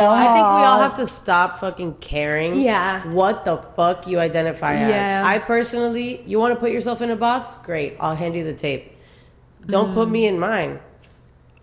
[0.00, 2.60] I think we all have to stop fucking caring.
[2.60, 3.06] Yeah.
[3.12, 5.20] What the fuck you identify Yeah.
[5.20, 5.26] as?
[5.26, 7.56] I personally, you want to put yourself in a box?
[7.62, 8.90] Great, I'll hand you the tape.
[9.66, 10.80] Don't put me in mine.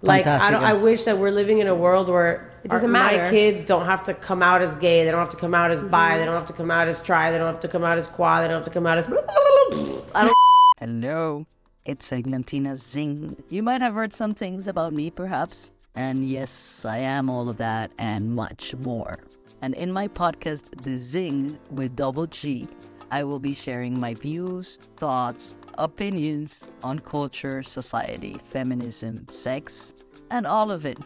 [0.02, 0.64] Like I don't.
[0.64, 3.24] I wish that we're living in a world where It doesn't our- matter.
[3.26, 5.04] My kids don't have to come out as gay.
[5.04, 5.88] They don't have to come out as bi.
[5.90, 6.26] They mm-hmm.
[6.26, 7.32] don't have to come out as tri.
[7.32, 8.44] They don't have to come out as quad.
[8.44, 9.08] They don't have to come out as.
[10.16, 10.36] I don't.
[10.80, 11.46] Hello,
[11.86, 13.44] it's Eglantina Zingg.
[13.50, 15.72] You might have heard some things about me, perhaps.
[15.96, 19.20] And yes, I am all of that and much more.
[19.62, 22.68] And in my podcast, The Zingg with Double G,
[23.12, 29.94] I will be sharing my views, thoughts, opinions on culture, society, feminism, sex,
[30.30, 30.98] and all of it.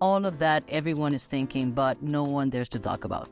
[0.00, 3.28] All of that everyone is thinking, but no one dares to talk about.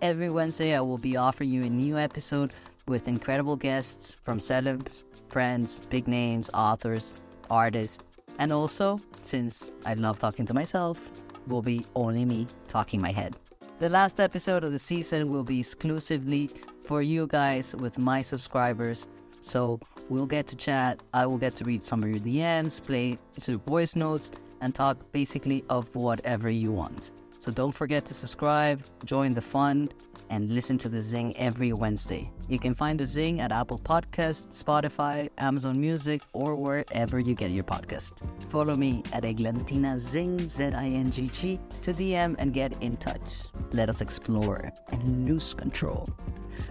[0.00, 2.54] Every Wednesday, I will be offering you a new episode
[2.88, 8.02] with incredible guests from celebs, friends, big names, authors, artists,
[8.38, 11.00] and also, since I love talking to myself,
[11.46, 13.36] will be only me talking my head.
[13.78, 16.50] The last episode of the season will be exclusively
[16.84, 19.08] for you guys with my subscribers.
[19.40, 21.00] So we'll get to chat.
[21.12, 24.30] I will get to read some of your DMs, play to voice notes,
[24.60, 27.12] and talk basically of whatever you want.
[27.46, 29.88] So don't forget to subscribe, join the fun,
[30.30, 32.28] and listen to the Zingg every Wednesday.
[32.48, 37.52] You can find the Zingg at Apple Podcasts, Spotify, Amazon Music, or wherever you get
[37.52, 38.26] your podcast.
[38.50, 43.44] Follow me at Eglantina Zingg, Z-I-N-G-G, to DM and get in touch.
[43.70, 46.04] Let us explore and lose control.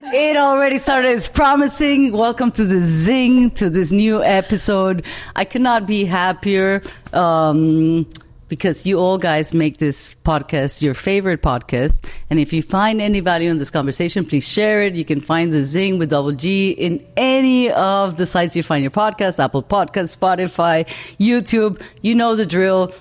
[0.00, 1.08] It already started.
[1.08, 2.12] It's promising.
[2.12, 5.04] Welcome to the Zingg, to this new episode.
[5.34, 6.82] I cannot be happier
[7.12, 8.08] um,
[8.46, 12.04] because you all guys make this podcast your favorite podcast.
[12.30, 14.94] And if you find any value in this conversation, please share it.
[14.94, 18.84] You can find the Zingg with double G in any of the sites you find
[18.84, 20.86] your podcast Apple Podcasts, Spotify,
[21.18, 21.82] YouTube.
[22.02, 22.92] You know the drill.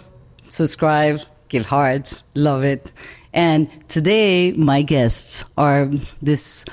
[0.50, 2.92] Subscribe, give hearts, love it.
[3.34, 5.86] And today, my guests are
[6.24, 6.66] this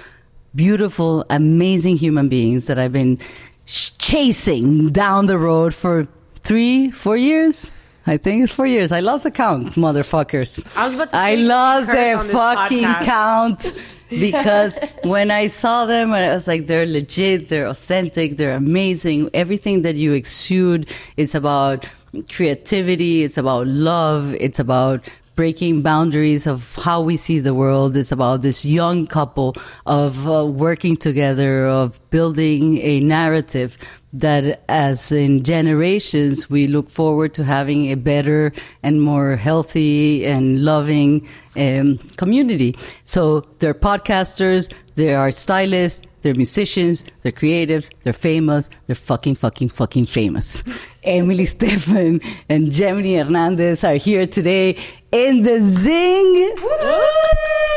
[0.55, 3.19] beautiful, amazing human beings that I've been
[3.67, 6.07] sh- chasing down the road for
[6.41, 7.71] three, four years.
[8.07, 8.93] I think it's four years.
[8.93, 10.65] I lost the count, motherfuckers.
[10.77, 13.05] I was about to I lost the fucking podcast.
[13.05, 13.73] count
[14.11, 19.31] because when I saw them, I was like, they're legit, they're authentic, they're amazing.
[19.33, 21.87] Everything that you exude is about
[22.31, 25.01] creativity, it's about love, it's about
[25.35, 27.97] breaking boundaries of how we see the world.
[27.97, 29.55] It's about this young couple
[29.87, 33.77] of uh, working together, of building a narrative
[34.13, 38.53] that as in generations we look forward to having a better
[38.83, 42.77] and more healthy and loving um, community.
[43.05, 49.69] So they're podcasters, they are stylists, they're musicians, they're creatives, they're famous, they're fucking, fucking,
[49.69, 50.65] fucking famous.
[51.05, 54.79] Emily Estefan and Gemeny Hernandez are here today
[55.13, 56.59] in the Zingg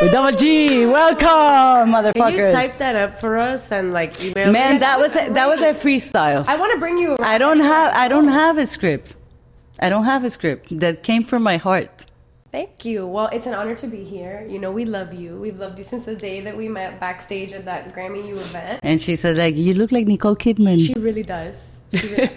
[0.02, 0.86] with Double G.
[0.86, 2.14] Welcome, motherfuckers.
[2.14, 4.52] Can you type that up for us and like email?
[4.52, 4.80] Man, me?
[4.80, 6.46] that was a, that was a freestyle.
[6.48, 7.16] I want to bring you.
[7.16, 7.26] Around.
[7.26, 9.18] I don't have I don't have a script.
[9.80, 12.07] I don't have a script that came from my heart.
[12.52, 13.06] Thank you.
[13.06, 14.46] Well, it's an honor to be here.
[14.48, 15.38] You know, we love you.
[15.38, 18.80] We've loved you since the day that we met backstage at that Grammy U event.
[18.84, 21.82] And she said like, "You look like Nicole Kidman." She really does.
[21.94, 22.30] She really,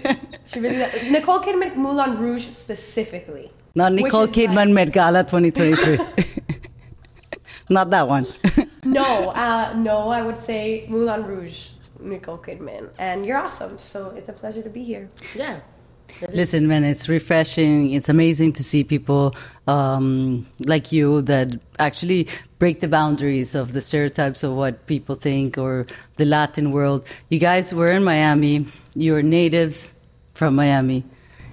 [0.44, 1.10] she really does.
[1.10, 3.50] Nicole Kidman, Moulin Rouge specifically.
[3.74, 5.98] Not Nicole is Kidman Met Gala 2023.
[7.68, 8.26] Not that one.
[8.82, 11.68] No, uh, no, I would say Moulin Rouge,
[12.00, 12.88] Nicole Kidman.
[12.98, 13.78] And you're awesome.
[13.78, 15.10] So it's a pleasure to be here.
[15.34, 15.60] Yeah.
[16.32, 17.92] Listen, man, it's refreshing.
[17.92, 19.34] It's amazing to see people
[19.66, 22.28] um, like you that actually
[22.58, 27.06] break the boundaries of the stereotypes of what people think or the Latin world.
[27.28, 28.66] You guys were in Miami.
[28.94, 29.88] You're natives
[30.34, 31.04] from Miami.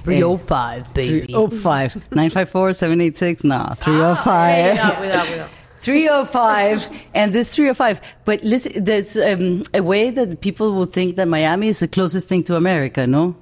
[0.03, 1.25] 305, baby.
[1.27, 1.95] 305.
[2.11, 3.43] 954 786?
[3.43, 4.71] Nah, 305.
[4.71, 5.49] Without, without, without.
[5.77, 11.27] 305 and this 305 but listen there's um, a way that people will think that
[11.27, 13.35] miami is the closest thing to america no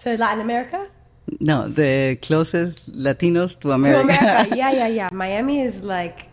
[0.00, 0.88] To Latin America?
[1.38, 4.56] no the closest latinos to america, To America.
[4.62, 5.08] Yeah, yeah, yeah.
[5.12, 6.28] Miami is like,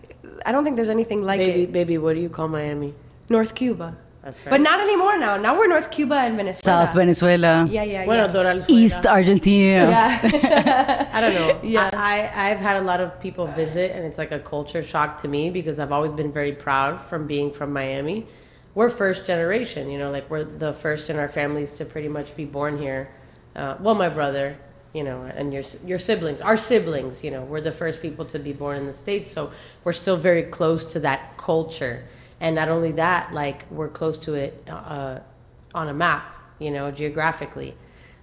[0.46, 1.72] I don't think there's anything like Baby, it.
[1.72, 2.96] baby, what do you call Miami?
[3.30, 3.96] North Cuba.
[4.24, 4.50] That's right.
[4.52, 5.38] But not anymore now.
[5.38, 6.86] Now we're North Cuba and Venezuela.
[6.88, 8.34] south venezuela Yeah, yeah, Bueno, yeah.
[8.34, 11.10] Doral east argentina yeah.
[11.18, 11.60] I don't know.
[11.64, 11.90] Yeah.
[11.94, 15.20] I, I, I've had a lot of people visit, and it's like a culture shock
[15.20, 18.26] to me because I've always been very proud from being from Miami.
[18.74, 22.36] We're first generation, you know, like we're the first in our families to pretty much
[22.36, 23.10] be born here.
[23.58, 24.56] Uh, well, my brother,
[24.94, 28.40] you know, and your your siblings, our siblings, you know, we're the first people to
[28.40, 29.52] be born in the states, so
[29.84, 32.06] we're still very close to that culture.
[32.40, 35.20] And not only that, like we're close to it uh,
[35.74, 36.24] on a map,
[36.60, 37.76] you know, geographically.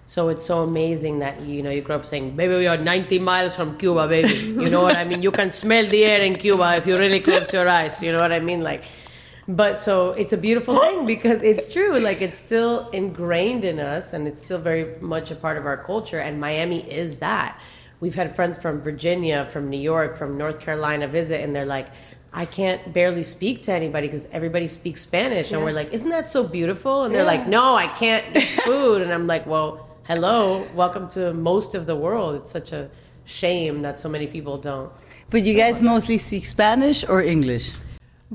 [0.07, 3.19] So it's so amazing that you know you grew up saying, "Baby, we are 90
[3.19, 4.33] miles from Cuba, baby."
[4.63, 5.21] You know what I mean?
[5.21, 8.01] You can smell the air in Cuba if you really close your eyes.
[8.01, 8.61] You know what I mean?
[8.61, 8.83] Like,
[9.47, 11.99] but so it's a beautiful thing because it's true.
[11.99, 15.77] Like it's still ingrained in us, and it's still very much a part of our
[15.77, 16.19] culture.
[16.19, 17.59] And Miami is that.
[17.99, 21.87] We've had friends from Virginia, from New York, from North Carolina visit, and they're like,
[22.33, 25.53] I can't barely speak to anybody because everybody speaks Spanish.
[25.53, 27.03] And we're like, isn't that so beautiful?
[27.03, 29.01] And they're like, no, I can't get food.
[29.01, 32.35] and I'm like, well, hello, welcome to most of the world.
[32.35, 32.89] It's such a
[33.23, 34.91] shame that so many people don't.
[35.29, 37.71] But you guys mostly speak Spanish or English?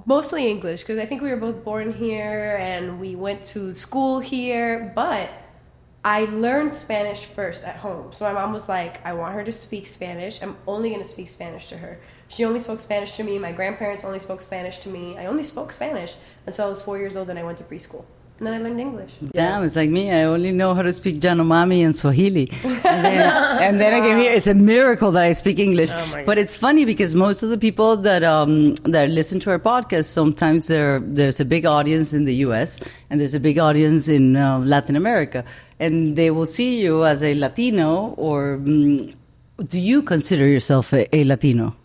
[0.06, 4.20] Mostly English because I think we were both born here and we went to school
[4.20, 5.30] here, but
[6.04, 8.12] I learned Spanish first at home.
[8.12, 10.42] So my mom was like, I want her to speak Spanish.
[10.42, 12.00] I'm only going to speak Spanish to her.
[12.28, 13.38] She only spoke Spanish to me.
[13.38, 15.18] My grandparents only spoke Spanish to me.
[15.18, 16.16] I only spoke Spanish
[16.46, 18.04] until I was four years old and I went to preschool.
[18.40, 19.10] And then I learned English.
[19.34, 20.10] Damn, it's like me.
[20.10, 22.50] I only know how to speak Janomami and Swahili.
[22.90, 24.32] And then, and then I came here.
[24.32, 25.90] It's a miracle that I speak English.
[25.92, 29.58] Oh but it's funny because most of the people that um, that listen to our
[29.58, 32.80] podcast, sometimes there there's a big audience in the U.S.
[33.10, 35.44] and there's a big audience in uh, Latin America,
[35.78, 38.14] and they will see you as a Latino.
[38.16, 39.14] Or mm,
[39.68, 41.76] do you consider yourself a, a Latino?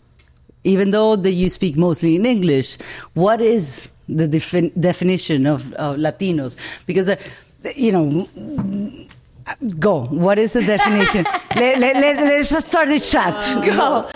[0.64, 2.76] even though that you speak mostly in English,
[3.14, 6.56] what is the defin- definition of, of Latinos?
[6.86, 7.16] Because, uh,
[7.74, 8.28] you know,
[9.78, 10.04] go.
[10.06, 11.24] What is the definition?
[11.56, 13.34] let, let, let, let's start the chat.
[13.64, 14.10] go.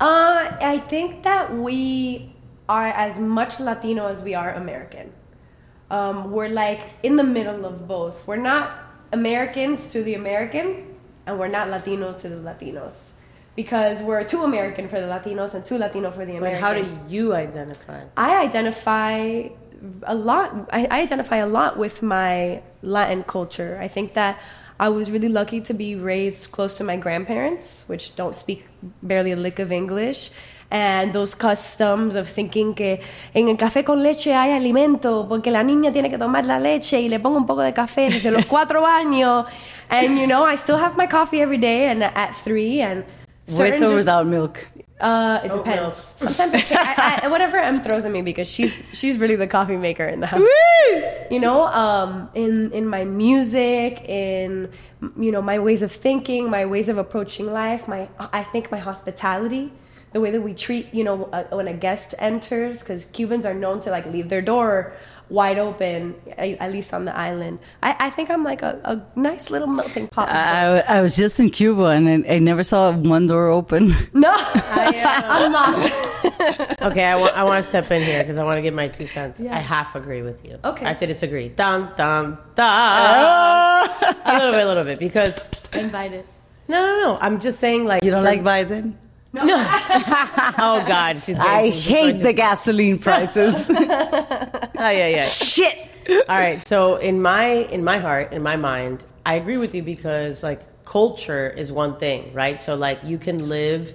[0.00, 2.32] Uh, I think that we
[2.68, 5.12] are as much Latino as we are American.
[5.90, 8.26] Um, we're like in the middle of both.
[8.26, 8.78] We're not
[9.12, 10.88] Americans to the Americans,
[11.26, 13.12] and we're not Latino to the Latinos.
[13.56, 16.92] Because we're too American for the Latinos and too Latino for the Americans.
[16.92, 18.04] But how do you identify?
[18.16, 19.48] I identify
[20.04, 20.68] a lot.
[20.72, 23.78] I, I identify a lot with my Latin culture.
[23.80, 24.38] I think that
[24.78, 28.66] I was really lucky to be raised close to my grandparents, which don't speak
[29.02, 30.30] barely a lick of English.
[30.70, 33.00] And those customs of thinking que
[33.34, 37.00] en el café con leche hay alimento, porque la niña tiene que tomar la leche
[37.00, 39.46] y le pongo un poco de café desde los cuatro años.
[39.90, 43.04] And you know, I still have my coffee every day and at three and
[43.58, 44.66] With or just- without milk?
[45.00, 46.14] uh, it Oat depends.
[46.20, 46.30] milk.
[46.30, 49.76] Sometimes I, I, I, whatever Em throws at me because she's she's really the coffee
[49.76, 50.42] maker in the house.
[51.30, 54.70] You know, um, in in my music, in
[55.18, 58.78] you know my ways of thinking, my ways of approaching life, my I think my
[58.78, 59.72] hospitality,
[60.12, 63.54] the way that we treat you know uh, when a guest enters, because Cubans are
[63.54, 64.92] known to like leave their door
[65.30, 67.60] wide open, at least on the island.
[67.82, 70.28] I, I think I'm like a, a nice little melting pot.
[70.28, 73.94] I, I was just in Cuba and I, I never saw one door open.
[74.12, 75.92] no, I'm not.
[76.82, 78.88] Okay, I want I want to step in here because I want to give my
[78.88, 79.38] two cents.
[79.40, 80.58] I half agree with you.
[80.64, 80.84] Okay.
[80.86, 81.50] I have to disagree.
[81.50, 83.90] Dun dun dun.
[84.24, 85.34] a little bit, a little bit, because
[85.74, 86.24] Invited.
[86.68, 87.18] no, no, no.
[87.20, 88.94] I'm just saying, like You don't for- like Biden?
[90.62, 91.36] Oh God, she's.
[91.36, 93.68] I to- she's going hate the gasoline prices.
[93.70, 95.24] Oh yeah, yeah.
[95.24, 95.76] Shit.
[96.28, 96.66] All right.
[96.66, 100.60] So in my in my heart, in my mind, I agree with you because like
[100.84, 102.60] culture is one thing, right?
[102.60, 103.94] So like you can live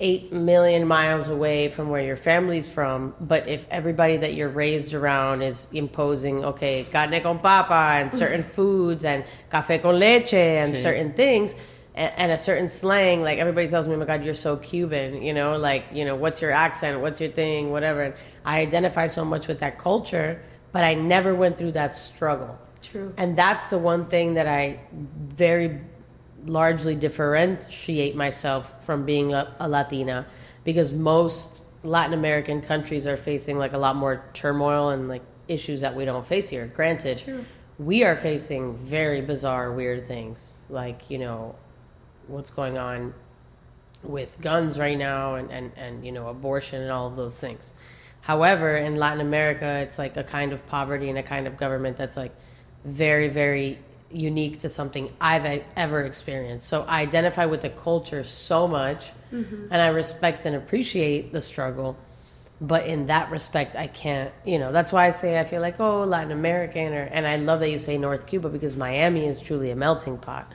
[0.00, 4.94] eight million miles away from where your family's from, but if everybody that you're raised
[4.94, 10.76] around is imposing, okay, carne con papa and certain foods and café con leche and
[10.76, 11.54] certain things.
[11.94, 15.34] And, a certain slang, like everybody tells me, oh my God, you're so Cuban, you
[15.34, 17.00] know, like, you know, what's your accent?
[17.00, 17.70] What's your thing?
[17.70, 18.02] Whatever.
[18.02, 18.14] And
[18.46, 22.58] I identify so much with that culture, but I never went through that struggle.
[22.80, 23.12] True.
[23.18, 24.80] And that's the one thing that I
[25.28, 25.80] very
[26.46, 30.26] largely differentiate myself from being a, a Latina
[30.64, 35.80] because most Latin American countries are facing like a lot more turmoil and like issues
[35.80, 36.70] that we don't face here.
[36.74, 37.46] Granted,
[37.78, 41.54] we are facing very bizarre, weird things like, you know,
[42.28, 43.14] what's going on
[44.02, 47.72] with guns right now and, and, and you know abortion and all of those things.
[48.20, 51.96] However in latin america it's like a kind of poverty and a kind of government
[51.96, 52.32] that's like
[52.84, 53.78] very very
[54.10, 56.68] unique to something i've ever experienced.
[56.68, 59.66] So i identify with the culture so much mm-hmm.
[59.70, 61.96] and i respect and appreciate the struggle
[62.62, 65.80] but in that respect i can't you know that's why i say i feel like
[65.80, 69.40] oh latin american or and i love that you say north cuba because miami is
[69.40, 70.52] truly a melting pot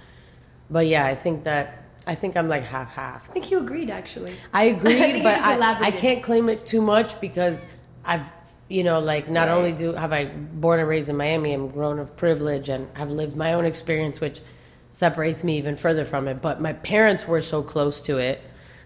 [0.70, 3.30] but yeah, I think that I think I'm like half half.
[3.30, 4.34] I think you agreed actually.
[4.54, 7.66] I agreed, think but I, I can't claim it too much because
[8.06, 8.26] I've
[8.70, 9.54] you know like not Right.
[9.56, 13.12] only do have I born and raised in Miami, I'm grown of privilege and have
[13.12, 14.42] lived my own experience, which
[14.92, 16.42] separates me even further from it.
[16.42, 18.42] But my parents were so close to it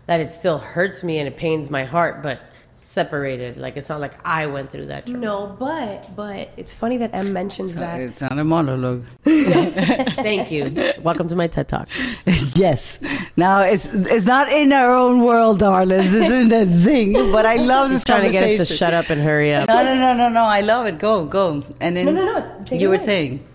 [0.07, 2.21] that it still hurts me and it pains my heart.
[2.23, 2.41] But
[2.81, 3.57] separated.
[3.57, 5.05] Like it's not like I went through that.
[5.05, 5.19] Trauma.
[5.19, 8.01] No, but but it's funny that Em mentions that.
[8.01, 9.05] It's not a monologue.
[9.23, 10.93] Thank you.
[11.01, 11.87] Welcome to my TED Talk.
[12.55, 12.99] yes.
[13.37, 16.13] Now it's it's not in our own world, darlings.
[16.13, 17.31] It's in the Zingg.
[17.31, 19.67] But I love She's this trying to get us to shut up and hurry up.
[19.67, 20.43] No, no, no, no, no.
[20.43, 20.99] I love it.
[20.99, 21.63] Go, go.
[21.79, 22.63] And then No, no, no.
[22.65, 23.05] Take you were away.
[23.05, 23.47] saying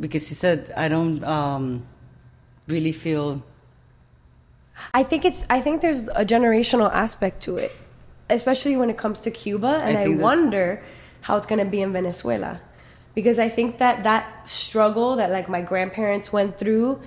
[0.00, 1.86] because you said I don't um,
[2.66, 3.42] really feel.
[4.92, 7.72] I think it's I think there's a generational aspect to it,
[8.28, 10.82] especially when it comes to Cuba, and I I, wonder
[11.22, 12.60] how it's going to be in Venezuela,
[13.14, 17.00] because I think that that struggle that like my grandparents went through,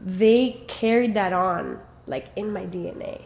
[0.00, 3.22] they carried that on like in my DNA.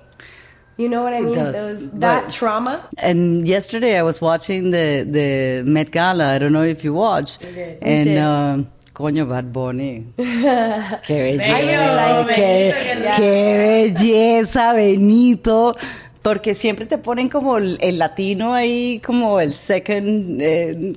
[0.76, 1.34] You know what I mean?
[1.34, 2.88] Those, but- that trauma.
[2.96, 6.34] And yesterday I was watching the the Met Gala.
[6.34, 7.44] I don't know if you watched.
[7.44, 8.16] And did.
[8.16, 10.06] um, coño, Bad Bunny.
[10.16, 12.24] qué belleza.
[12.24, 15.74] Like qué, qué belleza, Benito.
[16.22, 20.40] Porque siempre te ponen como el, el latino ahí, como el second.
[20.40, 20.94] Eh,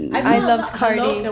[0.00, 1.24] I loved Cardi.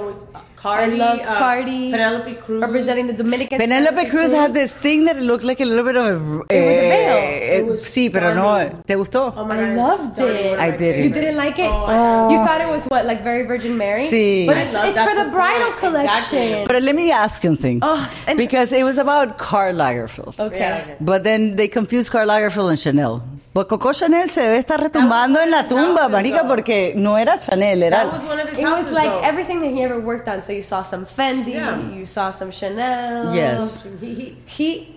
[0.62, 0.94] Cardi.
[0.94, 1.90] I loved uh, Cardi.
[1.90, 2.60] Penelope Cruz.
[2.62, 3.58] representing the Dominican.
[3.58, 6.42] Penelope Cruz had this thing that looked like a little bit of.
[6.50, 7.16] It was a veil.
[7.16, 8.70] eh, It was sí, pero no.
[8.86, 9.32] ¿Te gustó?
[9.36, 10.58] Oh my I God, loved it.
[10.58, 11.02] I didn't.
[11.04, 11.70] You didn't like it?
[11.70, 14.06] Oh, I You thought it was what, like very Virgin Mary?
[14.08, 14.46] Sí.
[14.46, 15.78] But it's, it's for the the bridal point.
[15.78, 16.38] collection.
[16.38, 16.64] Exactly.
[16.66, 17.80] But let me ask you something.
[17.82, 20.38] Oh, and- because it was about Karl Lagerfeld.
[20.38, 20.58] Okay.
[20.58, 20.94] Yeah.
[21.00, 23.22] But then they confused Karl Lagerfeld and Chanel.
[23.54, 26.48] But Coco Chanel se debe estar retumbando en la tumba, houses, marica, though.
[26.48, 27.96] porque no era Chanel, era...
[27.98, 28.86] That was one of his It houses.
[28.86, 29.20] was like though.
[29.20, 30.40] everything that he ever worked on.
[30.40, 31.90] So you saw some Fendi, Yeah.
[31.92, 33.34] you saw some Chanel.
[33.34, 33.82] Yes.
[34.00, 34.88] He, he, He,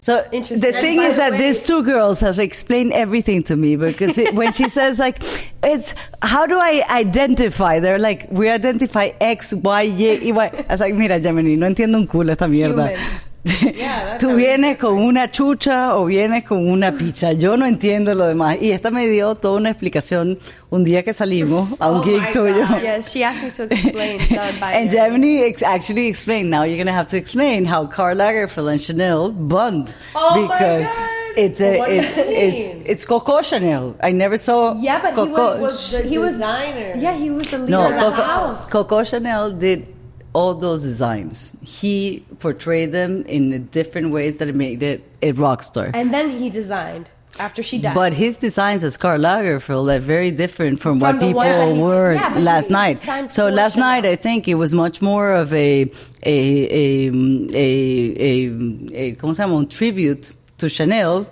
[0.00, 0.60] So Interesting.
[0.72, 4.18] the thing is the that way- these two girls have explained everything to me because
[4.18, 5.22] it, when she says like,
[5.62, 7.78] it's how do I identify?
[7.78, 10.64] They're like, we identify X, Y, Y, Y.
[10.68, 12.98] I was like, mira, Gemeny, no entiendo un culo esta mierda.
[13.44, 17.32] That's Tú how vienes con una chucha o vienes con una picha.
[17.32, 18.58] Yo no entiendo lo demás.
[18.60, 22.20] Y esta me dio toda una explicación un día que salimos a un Oh gig
[22.32, 22.64] tuyo.
[22.82, 24.20] Yes, she asked me to explain.
[24.62, 26.50] And Gemini ex- actually explained.
[26.50, 30.88] Now you're gonna have to explain how Karl Lagerfeld and Chanel bond Oh my God.
[31.36, 33.94] it's a it, it's it's Coco Chanel.
[34.02, 34.74] I never saw.
[34.78, 35.32] Yeah, but he Coco.
[35.32, 36.94] was- was the He was- designer.
[36.98, 38.68] Yeah, he was the leader no of the Coco, house.
[38.70, 39.86] Coco Chanel did
[40.32, 41.52] all those designs.
[41.62, 45.90] He portrayed them in different ways that made it a rock star.
[45.94, 47.08] And then he designed
[47.38, 47.94] after she died.
[47.94, 52.38] But his designs as Karl Lagerfeld are very different from, From what people were yeah,
[52.38, 52.98] last he night.
[53.32, 53.88] So last Chanel.
[53.88, 55.88] night, I think it was much more of a a
[56.26, 57.08] a
[57.54, 57.68] a,
[58.20, 58.46] a,
[58.94, 59.56] a ¿cómo se llama?
[59.56, 61.26] Un tribute to Chanel,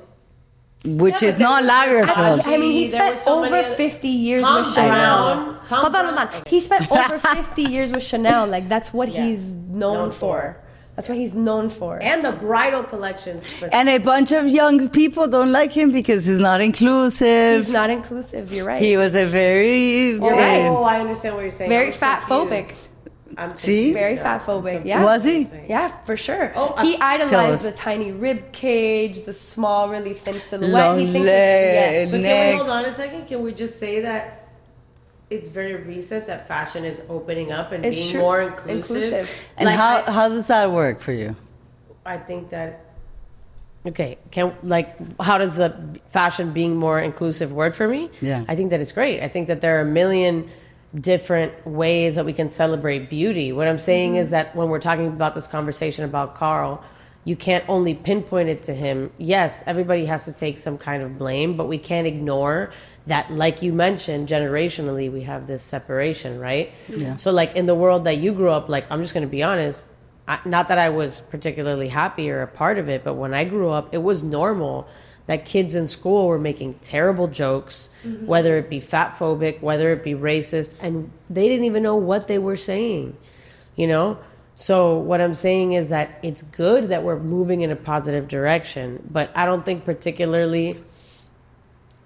[0.96, 2.46] which Yeah, is not there Lagerfeld.
[2.46, 5.58] I mean, he There spent so over other- 50 years Tom with Chanel.
[5.66, 6.18] Tom hold on, hold Brown.
[6.36, 6.42] on.
[6.46, 8.46] He spent over 50 years with Chanel.
[8.46, 9.24] Like, that's what Yeah.
[9.24, 10.18] he's known, Known for.
[10.18, 10.56] for.
[10.96, 12.00] That's what he's known for.
[12.02, 13.52] And the bridal collections.
[13.72, 17.66] and a bunch of young people don't like him because he's not inclusive.
[17.66, 18.52] he's not inclusive.
[18.52, 18.82] You're right.
[18.82, 20.66] he was a very You're right.
[20.66, 21.70] Oh, I understand what you're saying.
[21.70, 22.76] Very fat phobic.
[23.36, 23.52] Confused.
[23.52, 23.92] I'm See?
[23.92, 24.22] Very confused.
[24.22, 24.84] fat phobic.
[24.84, 25.02] Yeah.
[25.04, 25.48] Was he?
[25.68, 26.52] Yeah, for sure.
[26.54, 27.32] Oh, he uh, tell us.
[27.32, 30.72] idolized the tiny rib cage, the small, really thin silhouette.
[30.72, 31.74] Long he thinks leg.
[32.06, 32.10] yeah.
[32.10, 33.26] But can we hold on a second?
[33.26, 34.48] Can we just say that
[35.30, 38.20] it's very recent that fashion is opening up and It's being true.
[38.20, 38.76] more inclusive?
[39.04, 39.30] Inclusive.
[39.58, 41.36] And Like, how I, how does that work for you?
[42.06, 42.84] I think that.
[43.86, 45.74] Okay, can like how does the
[46.08, 48.10] fashion being more inclusive work for me?
[48.20, 48.44] Yeah.
[48.48, 49.22] I think that it's great.
[49.22, 50.48] I think that there are a million
[50.94, 53.52] different ways that we can celebrate beauty.
[53.52, 54.32] What I'm saying is mm-hmm.
[54.32, 56.82] that when we're talking about this conversation about Karl,
[57.24, 59.10] you can't only pinpoint it to him.
[59.18, 62.72] Yes, everybody has to take some kind of blame, but we can't ignore
[63.06, 66.72] that, like you mentioned, generationally, we have this separation, right?
[66.88, 67.16] Yeah.
[67.16, 69.42] So, like in the world that you grew up, like I'm just going to be
[69.42, 69.90] honest,
[70.26, 73.44] I, not that I was particularly happy or a part of it, but when I
[73.44, 74.88] grew up, it was normal
[75.28, 78.26] that kids in school were making terrible jokes, mm-hmm.
[78.26, 82.26] whether it be fat phobic, whether it be racist, and they didn't even know what
[82.26, 83.16] they were saying,
[83.76, 84.18] you know?
[84.56, 89.06] So, what I'm saying is that it's good that we're moving in a positive direction,
[89.08, 90.76] but I don't think particularly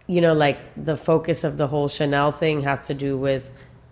[0.07, 3.50] you know, like the focus of the whole Chanel thing has to do with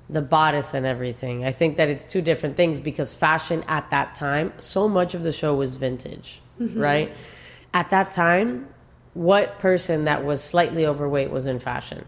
[0.08, 1.44] the bodice and everything.
[1.44, 5.22] I think that it's two different things because fashion at that time, so much of
[5.22, 6.78] the show was vintage, mm-hmm.
[6.78, 7.12] right?
[7.72, 8.68] At that time,
[9.14, 12.04] what person that was slightly overweight was in fashion?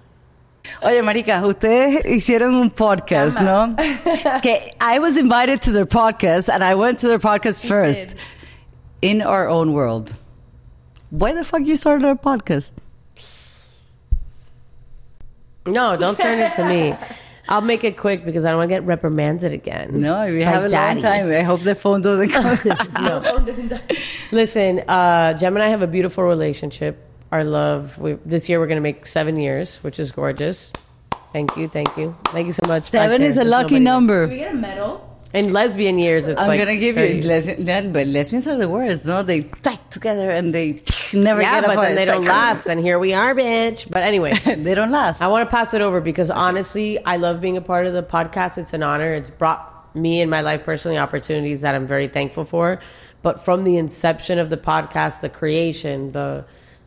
[0.83, 3.75] Oye, marica, ustedes hicieron un podcast, ¿no?
[4.43, 8.15] que I was invited to their podcast and I went to their podcast first.
[9.01, 10.15] In our own world.
[11.11, 12.73] Why the fuck you started a podcast?
[15.67, 16.95] No, don't turn it to me.
[17.53, 20.01] I'll make it quick because I don't want to get reprimanded again.
[20.01, 21.03] No, we have a daddy.
[21.03, 21.31] long time.
[21.31, 22.45] I hope the phone doesn't come.
[23.45, 23.83] Doesn't die.
[24.31, 27.07] Listen, uh, Gem and I have a beautiful relationship.
[27.31, 27.99] our love.
[27.99, 30.73] We, this year we're going to make seven years, which is gorgeous.
[31.35, 32.85] Thank you, thank you, thank you so much.
[32.85, 34.29] Seven is a there's lucky nobody number.
[34.29, 35.12] we get a medal?
[35.35, 37.15] In lesbian years, it's I'm like gonna give 30.
[37.15, 39.05] you, lesbian, that- but lesbians are the worst.
[39.07, 40.77] No, they stick together and they
[41.15, 41.87] never Yeah, get but apart.
[41.89, 43.89] then they It's don't like- last, and here we are, bitch.
[43.91, 44.33] But anyway.
[44.45, 45.23] they don't last.
[45.23, 48.03] I want to pass it over because honestly, I love being a part of the
[48.03, 48.59] podcast.
[48.59, 49.15] It's an honor.
[49.15, 52.81] It's brought me in my life personally opportunities that I'm very thankful for.
[53.23, 56.45] But from the inception of the podcast, the creation, the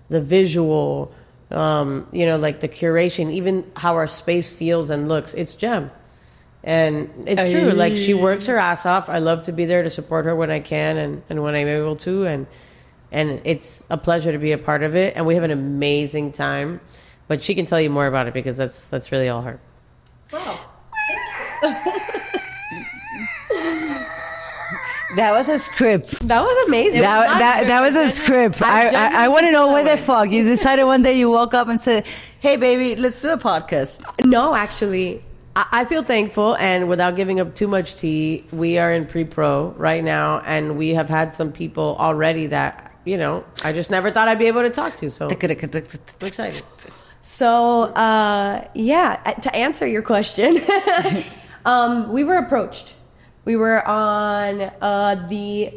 [0.09, 1.11] the visual,
[1.49, 5.89] um, you know, like the curation, even how our space feels and looks, it's gem.
[6.65, 7.69] And it's true.
[7.71, 9.07] Like she works her ass off.
[9.07, 11.67] I love to be there to support her when I can and, and when I'm
[11.67, 12.25] able to.
[12.25, 12.47] And
[13.11, 15.15] and it's a pleasure to be a part of it.
[15.15, 16.81] And we have an amazing time.
[17.27, 19.59] But she can tell you more about it because that's that's really all her.
[20.33, 20.59] Wow.
[25.15, 26.19] That was a script.
[26.27, 26.99] That was amazing.
[27.01, 28.61] That, that, that was a script.
[28.61, 31.53] I, I, I want to know where the fuck you decided one day you woke
[31.53, 32.05] up and said,
[32.41, 35.23] "Hey, baby, let's do a podcast." no, actually,
[35.55, 39.69] I, I feel thankful, and without giving up too much tea, we are in pre-pro
[39.77, 44.11] right now, and we have had some people already that you know I just never
[44.11, 45.09] thought I'd be able to talk to.
[45.09, 45.27] So
[46.21, 46.63] I'm excited.
[47.21, 50.61] So, uh, yeah, uh, to answer your question,
[51.65, 52.93] um, we were approached.
[53.45, 55.73] We were on uh, the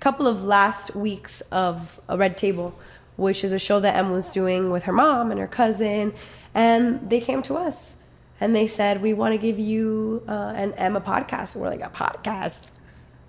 [0.00, 2.76] couple of last weeks of a Red Table,
[3.16, 6.12] which is a show that Em was doing with her mom and her cousin,
[6.52, 7.95] and they came to us
[8.40, 11.70] and they said, "We want to give you uh, and Em a podcast." And we're
[11.70, 12.68] like, "A podcast?"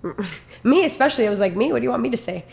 [0.62, 1.72] me especially, I was like, "Me?
[1.72, 2.44] What do you want me to say?"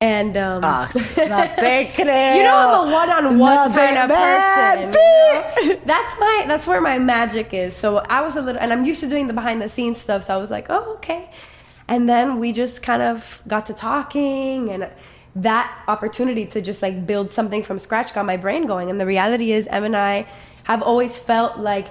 [0.00, 4.92] And um, Ah, you know I'm a one-on-one No kind of person.
[5.64, 5.80] you know?
[5.86, 7.74] That's my that's where my magic is.
[7.74, 10.24] So I was a little, and I'm used to doing the behind the scenes stuff.
[10.24, 11.30] So I was like, oh okay.
[11.88, 14.90] And then we just kind of got to talking, and
[15.36, 18.90] that opportunity to just like build something from scratch got my brain going.
[18.90, 20.26] And the reality is, Em and I
[20.66, 21.86] have always felt like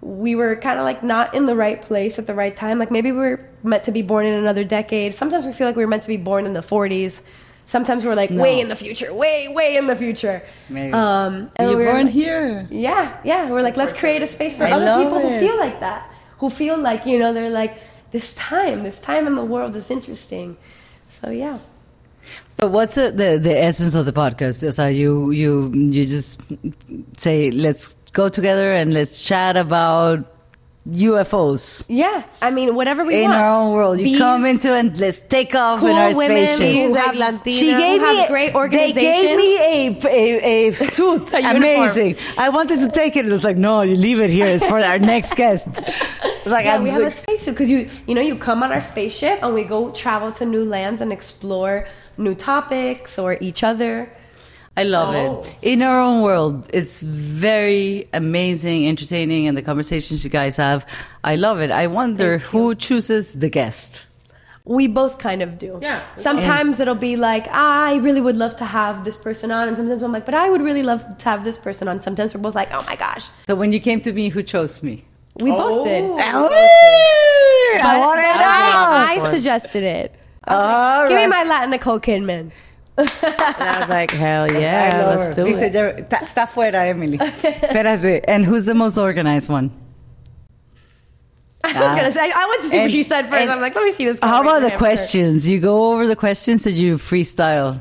[0.00, 2.78] we were kind of like not in the right place at the right time.
[2.78, 5.12] Like maybe we were meant to be born in another decade.
[5.12, 7.22] Sometimes we feel like we were meant to be born in the 40s.
[7.66, 10.44] Sometimes we're like way in the future, way, way in the future.
[10.68, 10.92] Maybe.
[10.92, 12.68] Um, and you we were born like- here.
[12.70, 13.50] Yeah, yeah.
[13.50, 16.08] We're like, let's create a space for I other love people who feel like that,
[16.38, 17.76] who feel like you know they're like
[18.12, 20.56] this time, this time in the world is interesting.
[21.08, 21.58] So yeah.
[22.56, 24.72] But what's the, the the essence of the podcast?
[24.72, 26.42] So you you you just
[27.16, 30.26] say let's go together and let's chat about
[30.88, 33.34] UFOs Yeah, I mean, whatever we in want.
[33.40, 34.00] our own world.
[34.00, 36.88] You come into and let's take off cool in our women spaceship.
[36.88, 39.22] who have, Atlantina, She gave who me have great They organizations.
[39.22, 41.32] gave me a a, a suit.
[41.34, 41.56] A uniform.
[41.56, 42.16] Amazing.
[42.36, 43.26] I wanted to take it.
[43.26, 44.46] It was like, no, you leave it here.
[44.46, 45.68] It's for our next guest.
[45.68, 48.64] It's like yeah, I'm we have a like, spacesuit because you you know you come
[48.64, 51.86] on our spaceship and we go travel to new lands and explore
[52.18, 54.10] new topics or each other.
[54.76, 55.42] I love Oh.
[55.42, 55.54] it.
[55.62, 60.86] In our own world, it's very amazing, entertaining, and the conversations you guys have.
[61.24, 61.70] I love it.
[61.70, 64.06] I wonder who chooses the guest.
[64.64, 65.78] We both kind of do.
[65.82, 66.00] Yeah.
[66.16, 69.68] Sometimes it'll be like, ah, I really would love to have this person on.
[69.68, 72.00] And sometimes I'm like, but I would really love to have this person on.
[72.00, 73.26] Sometimes we're both like, oh my gosh.
[73.40, 75.04] So when you came to me, who chose me?
[75.36, 76.04] We both did.
[76.04, 76.16] Oh.
[76.16, 79.16] I But I.
[79.18, 80.14] I suggested it.
[80.46, 82.52] All Give me my Latin Nicole Kidman.
[82.98, 85.72] And I was like, hell yeah, let's do Viste, it.
[85.74, 87.18] ya- Está está fuera, Emily.
[87.18, 88.24] Espérate.
[88.28, 89.70] And who's the most organized one?
[91.64, 92.20] I was gonna say.
[92.34, 93.42] I wanted to see And- what she said first.
[93.42, 94.18] and- I'm like, let me see this.
[94.20, 94.78] How about the question?
[94.78, 95.48] questions?
[95.48, 97.80] You go over the questions that you freestyle.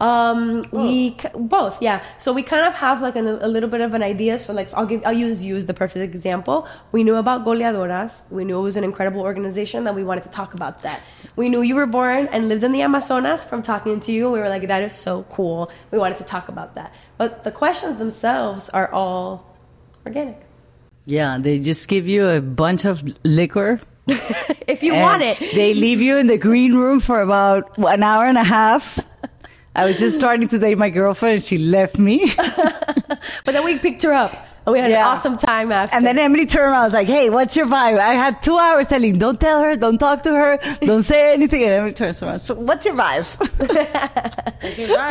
[0.00, 2.04] Um, we both, yeah.
[2.18, 4.38] So we kind of have like an, a little bit of an idea.
[4.38, 6.68] So like, I'll give, I'll use you as the perfect example.
[6.92, 8.30] We knew about Goleadoras.
[8.30, 11.02] We knew it was an incredible organization that we wanted to talk about that.
[11.34, 14.30] We knew you were born and lived in the Amazonas from talking to you.
[14.30, 15.70] We were like, that is so cool.
[15.90, 16.94] We wanted to talk about that.
[17.16, 19.56] But the questions themselves are all
[20.06, 20.40] organic.
[21.06, 23.80] Yeah, they just give you a bunch of liquor.
[24.68, 25.38] If you and want it.
[25.54, 28.98] They leave you in the green room for about an hour and a half.
[29.78, 32.32] I was just starting to date my girlfriend and she left me.
[33.44, 34.32] But then we picked her up
[34.66, 35.06] and we had Yeah.
[35.06, 35.94] an awesome time after.
[35.96, 36.82] And then Emily turned around.
[36.82, 39.76] I was like, "Hey, what's your vibe?" I had two hours telling, "Don't tell her,
[39.76, 42.40] don't talk to her, don't say anything." And Emily turns around.
[42.40, 43.24] So, what's your vibe?
[43.38, 44.60] Vibe,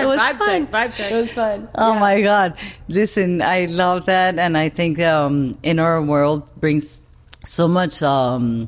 [0.04, 0.68] it was vibe fun.
[0.68, 1.12] check, vibe check.
[1.12, 1.68] It was fun.
[1.76, 2.54] oh my god!
[2.88, 7.02] Listen, I love that, and I think um, in our world brings
[7.44, 8.68] so much um,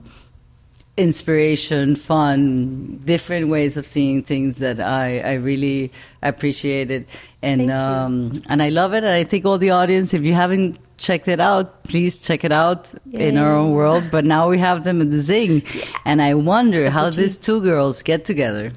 [1.00, 7.08] inspiration, fun, different ways of seeing things that I, I really appreciated.
[7.42, 7.76] And Thank you.
[7.76, 9.04] um, and I love it.
[9.06, 12.52] And I think all the audience, if you haven't checked it out, please check it
[12.52, 14.04] out in our own world.
[14.12, 15.66] But now we have them in the Zingg,
[16.06, 18.74] and I wonder how these two girls get together.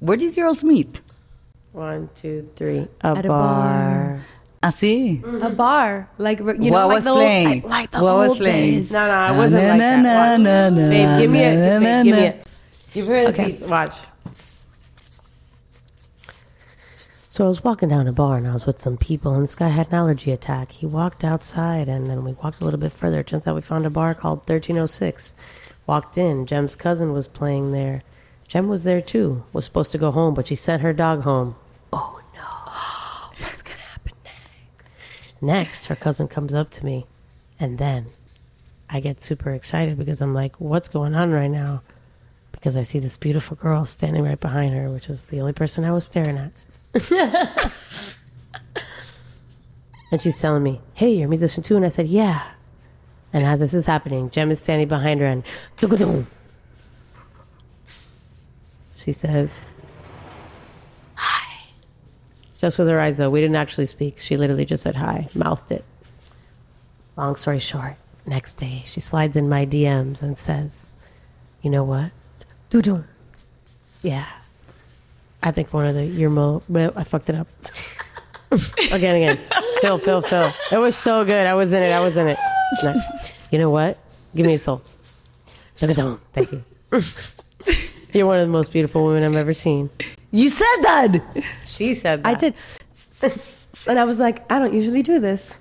[0.00, 1.00] Where do you girls meet?
[1.72, 2.88] One, two, three.
[3.02, 4.26] A, At a bar.
[4.64, 5.22] Ah, Así.
[5.42, 7.62] A bar, like you know, what like was the old- playing?
[7.62, 8.74] like the what was old playing?
[8.76, 8.90] days.
[8.92, 10.00] No, no, I wasn't Na, like na, that.
[10.00, 10.40] na, Watch.
[10.40, 12.28] na, na, Babe, give me a, na, babe, give me na.
[12.28, 12.34] a.
[12.98, 13.60] You've Okay, these.
[13.62, 13.94] watch.
[16.94, 19.56] So I was walking down a bar and I was with some people, and this
[19.56, 20.70] guy had an allergy attack.
[20.70, 23.20] He walked outside, and then we walked a little bit further.
[23.20, 25.34] It turns out we found a bar called 1306.
[25.86, 26.46] Walked in.
[26.46, 28.02] Gem's cousin was playing there.
[28.46, 29.42] Jem was there too.
[29.52, 31.56] Was supposed to go home, but she sent her dog home.
[31.92, 33.44] Oh no.
[33.44, 34.12] What's going to happen
[35.40, 35.86] next?
[35.86, 37.06] Her cousin comes up to me,
[37.58, 38.06] and then
[38.88, 41.82] I get super excited because I'm like, what's going on right now?
[42.52, 45.84] Because I see this beautiful girl standing right behind her, which is the only person
[45.84, 46.64] I was staring at.
[50.10, 51.76] and she's telling me, hey, you're a musician too?
[51.76, 52.50] And I said, yeah.
[53.32, 55.42] And as this is happening, Gem is standing behind her and
[58.96, 59.60] she says.
[62.58, 63.30] Just with her eyes, though.
[63.30, 64.18] We didn't actually speak.
[64.18, 65.86] She literally just said hi, mouthed it.
[67.16, 67.94] Long story short,
[68.26, 70.90] next day she slides in my DMs and says,
[71.62, 72.10] "You know what?
[72.70, 73.04] Doo-doo.
[74.02, 74.26] Yeah,
[75.42, 76.56] I think one of the your mo.
[76.96, 77.46] I fucked it up
[78.92, 79.38] again, again.
[79.80, 80.52] Phil, Phil, Phil.
[80.72, 81.46] It was so good.
[81.46, 81.90] I was in it.
[81.92, 82.38] I was in it.
[83.50, 83.98] You know what?
[84.34, 84.82] Give me a soul.
[86.32, 86.64] Thank you.
[88.14, 89.90] You're one of the most beautiful women I've ever seen.
[90.30, 91.44] You said that.
[91.66, 92.28] She said that.
[92.28, 92.54] I did,
[93.88, 95.56] and I was like, I don't usually do this,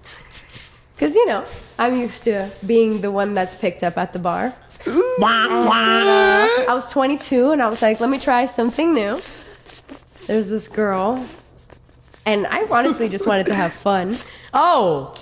[0.94, 1.46] because you know
[1.80, 4.54] I'm used to being the one that's picked up at the bar.
[4.86, 9.14] And, uh, I was 22, and I was like, let me try something new.
[10.28, 11.20] There's this girl,
[12.26, 14.14] and I honestly just wanted to have fun.
[14.54, 15.14] Oh,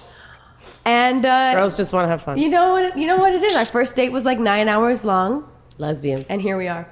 [0.85, 2.37] And uh, girls just want to have fun.
[2.37, 2.97] you know what?
[2.97, 3.55] You know what it is.
[3.55, 6.27] Our first date was like nine hours long, Lesbians.
[6.27, 6.87] and here we are.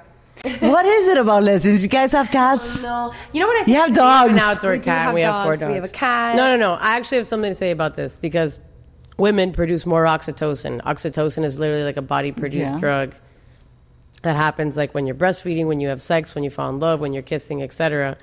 [0.60, 1.82] What is it about lesbians?
[1.82, 2.84] You guys have cats?
[2.84, 3.70] Oh, no, you know what I?
[3.70, 4.32] You have dogs.
[4.32, 4.98] an outdoor We do cat.
[5.06, 5.60] have we have four dogs.
[5.60, 5.68] dogs.
[5.70, 6.36] We have a cat.
[6.36, 6.74] No, no, no.
[6.74, 8.58] I actually have something to say about this because
[9.16, 10.80] women produce more oxytocin.
[10.82, 12.80] Oxytocin is literally like a body produced Yeah.
[12.80, 13.14] drug
[14.22, 17.00] that happens like when you're breastfeeding, when you have sex, when you fall in love,
[17.00, 18.16] when you're kissing, etc.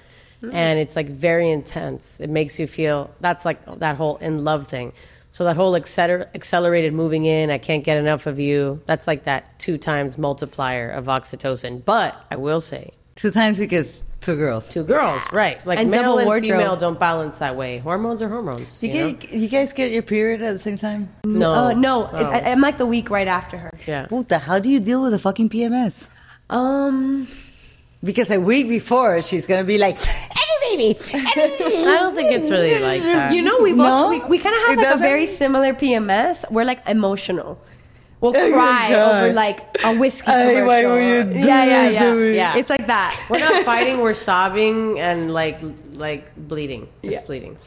[0.43, 0.53] Mm.
[0.53, 2.19] And it's like very intense.
[2.19, 4.93] It makes you feel that's like that whole in love thing.
[5.37, 8.81] So that whole acceler- accelerated moving in, I can't get enough of you.
[8.87, 11.85] That's like that two times multiplier of oxytocin.
[11.85, 14.67] But I will say, Two times because two girls.
[14.73, 15.63] two girls, right?
[15.63, 16.57] Like And male and wardrobe.
[16.57, 17.77] female don't balance that way.
[17.77, 18.81] Hormones are hormones.
[18.81, 19.11] You, You, know?
[19.13, 21.09] get, you guys get your period at the same time?
[21.23, 22.17] No, Uh, no, Oh.
[22.17, 23.71] it, I, I'm like the week right after her.
[23.85, 24.07] yeah.
[24.07, 26.09] Puta, how do you deal with the fucking PMS?
[26.49, 27.27] Um,
[28.03, 29.97] Because a week before, she's going to be like,
[31.13, 33.33] I don't think it's really like that.
[33.33, 34.09] you know, we both No?
[34.09, 35.01] we, we kind of have It like a doesn't?
[35.07, 36.49] very similar PMS.
[36.51, 37.59] We're like emotional.
[38.19, 39.23] We'll oh cry God.
[39.25, 40.67] over like a whiskey Ay, commercial.
[40.67, 42.35] why would you do yeah, yeah, this yeah, to me?
[42.35, 42.57] Yeah.
[42.57, 43.25] It's like that.
[43.29, 43.99] we're not fighting.
[43.99, 45.59] We're sobbing and like
[45.93, 46.87] like bleeding.
[47.03, 47.21] Just Yeah.
[47.21, 47.57] bleeding.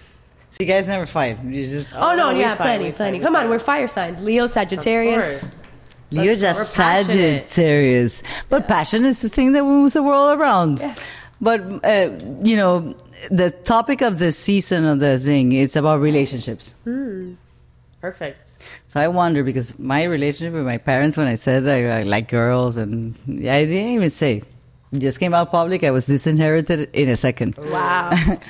[0.50, 1.42] so you guys never fight.
[1.44, 3.18] You just, Oh no, no, we yeah, fight, plenty, we plenty.
[3.18, 3.50] fight, we Come on, fight.
[3.50, 4.20] we're fire signs.
[4.22, 5.44] Leo, Sagittarius.
[5.44, 5.60] Of.
[6.12, 7.48] You're Let's just We're passionate.
[7.48, 8.22] Sagittarius.
[8.48, 10.84] But passion is the thing that moves the world around.
[11.40, 12.10] But, uh,
[12.42, 12.94] you know,
[13.30, 16.74] the topic of the season of the Zingg is about relationships.
[18.00, 18.52] Perfect.
[18.88, 22.28] So I wonder because my relationship with my parents, when I said I, I like
[22.28, 24.42] girls, and I didn't even say,
[24.92, 25.84] it just came out public.
[25.84, 27.56] I was disinherited in a second.
[27.56, 28.10] Wow.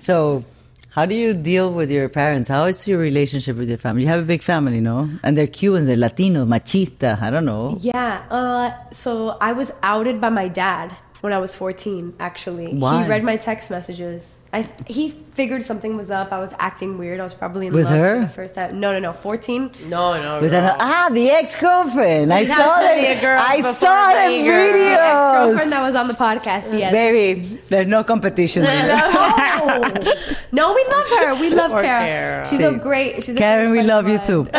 [0.00, 0.46] So,
[0.88, 2.48] how do you deal with your parents?
[2.48, 4.00] How is your relationship with your family?
[4.00, 5.10] You have a big family, no?
[5.22, 7.20] And they're Cubans, they're Latino, machista.
[7.20, 7.76] I don't know.
[7.80, 8.24] Yeah.
[8.30, 12.14] Uh, so I was outed by my dad when I was 14.
[12.18, 13.02] Actually, Why?
[13.02, 14.38] he read my text messages.
[14.52, 16.32] I he figured something was up.
[16.32, 17.20] I was acting weird.
[17.20, 18.14] I was probably in With love her?
[18.22, 18.80] for the first time.
[18.80, 19.12] No, no, no.
[19.12, 19.70] 14.
[19.86, 20.40] No, no.
[20.40, 20.60] With girl.
[20.70, 22.32] an, ah, the ex girlfriend.
[22.32, 23.18] I saw to that.
[23.18, 24.74] a girl I saw the being a girl.
[24.74, 24.96] videos.
[24.96, 26.76] Ex-girlfriend that was on the podcast.
[26.76, 26.90] Yes.
[26.92, 28.62] Baby, there's no competition.
[28.64, 28.96] there.
[29.60, 29.82] No.
[30.52, 31.34] no, we love her.
[31.34, 32.04] We love Poor Kara.
[32.06, 32.48] Kara.
[32.48, 33.22] She's a great.
[33.22, 34.48] She's a Karen, great we love of you too.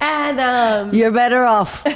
[0.00, 1.86] And um, You're better off.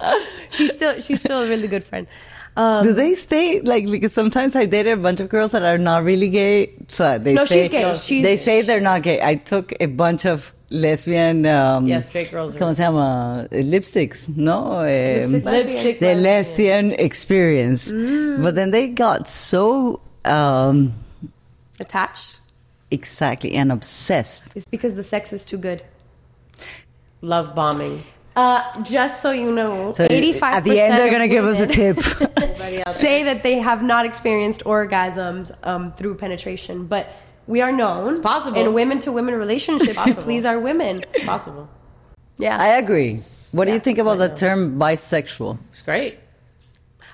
[0.50, 2.06] she's still she's still a really good friend.
[2.56, 5.78] Um, Do they stay like because sometimes I dated a bunch of girls that are
[5.78, 6.72] not really gay.
[6.88, 7.96] So they No, say she's gay.
[8.02, 9.22] She's- they say they're not gay.
[9.22, 13.46] I took a bunch of lesbian um Yeah, straight girls are- ¿Cómo se llama?
[13.52, 14.82] Eh, Lipsticks, no?
[14.82, 15.98] Lipstick Lipstick.
[16.00, 17.90] the lesbian experience.
[17.92, 18.42] Mm.
[18.42, 20.92] But then they got so um
[21.78, 22.40] attached.
[22.90, 24.46] exactly and obsessed.
[24.56, 25.82] It's because the sex is too good.
[27.22, 28.02] Love bombing.
[28.40, 30.54] Uh, just so you know, So eighty-five.
[30.54, 31.96] at the end they're gonna give us a tip.
[33.06, 37.04] Say that they have not experienced orgasms um, through penetration, but
[37.46, 38.58] we are known It's possible.
[38.60, 40.22] in women-to-women relationships to Possible.
[40.22, 41.04] please our women.
[41.12, 41.26] there.
[41.26, 41.68] Possible.
[42.38, 43.20] Yeah, I agree.
[43.52, 45.58] What do you think about the term bisexual?
[45.72, 46.18] It's great.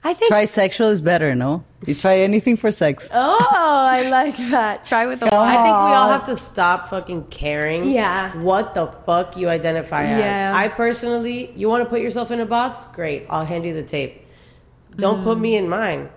[0.07, 0.33] I think.
[0.33, 1.65] Trisexual is better, no?
[1.85, 3.09] You try anything for sex.
[3.13, 4.85] oh, I like that.
[4.87, 5.49] Try with the Come Y.
[5.49, 7.85] I think we all have to stop fucking caring.
[7.91, 8.37] Yeah.
[8.41, 10.51] What the fuck you identify Yeah.
[10.51, 10.57] as.
[10.57, 12.85] I personally, you want to put yourself in a box?
[12.93, 13.27] Great.
[13.29, 14.25] I'll hand you the tape.
[14.97, 16.09] Don't put me in mine.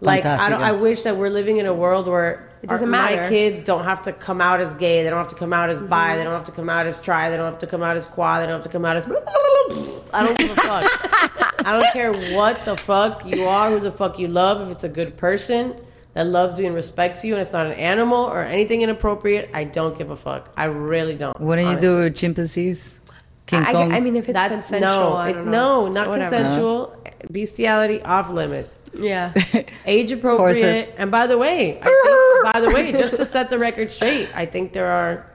[0.00, 0.62] Like I don't.
[0.62, 3.22] I wish that we're living in a world where It doesn't our- matter.
[3.22, 5.04] My kids don't have to come out as gay.
[5.04, 5.86] They don't have to come out as bi.
[6.08, 6.18] Mm-hmm.
[6.18, 7.30] They don't have to come out as tri.
[7.30, 8.42] They don't have to come out as quad.
[8.42, 9.06] They don't have to come out as.
[10.14, 11.48] I don't give a fuck.
[11.64, 14.60] I don't care what the fuck you are, who the fuck you love.
[14.62, 15.76] If it's a good person
[16.14, 19.64] that loves you and respects you, and it's not an animal or anything inappropriate, I
[19.64, 20.50] don't give a fuck.
[20.56, 21.38] I really don't.
[21.40, 21.88] What do you honestly.
[21.88, 23.00] do with chimpanzees?
[23.46, 23.92] King I, Kong?
[23.92, 25.86] I mean, if it's That's consensual, no, I it- don't know.
[25.86, 26.30] no, not Whatever.
[26.36, 26.96] consensual.
[27.30, 28.84] Bestiality off limits.
[28.94, 29.32] Yeah.
[29.86, 30.62] age appropriate.
[30.62, 30.88] Horses.
[30.96, 34.28] And by the way, I think, by the way, just to set the record straight,
[34.34, 35.26] I think there are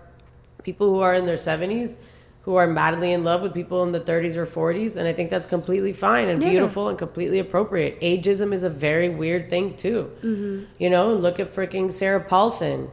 [0.63, 1.95] people who are in their 70s
[2.47, 5.29] who are madly in love with people in the 30s or 40s, and I think
[5.29, 6.51] that's completely fine and Yeah.
[6.51, 7.99] beautiful and completely appropriate.
[7.99, 10.09] Ageism is a very weird thing too.
[10.23, 10.63] Mm-hmm.
[10.77, 12.87] You know, look at freaking Sarah Paulson,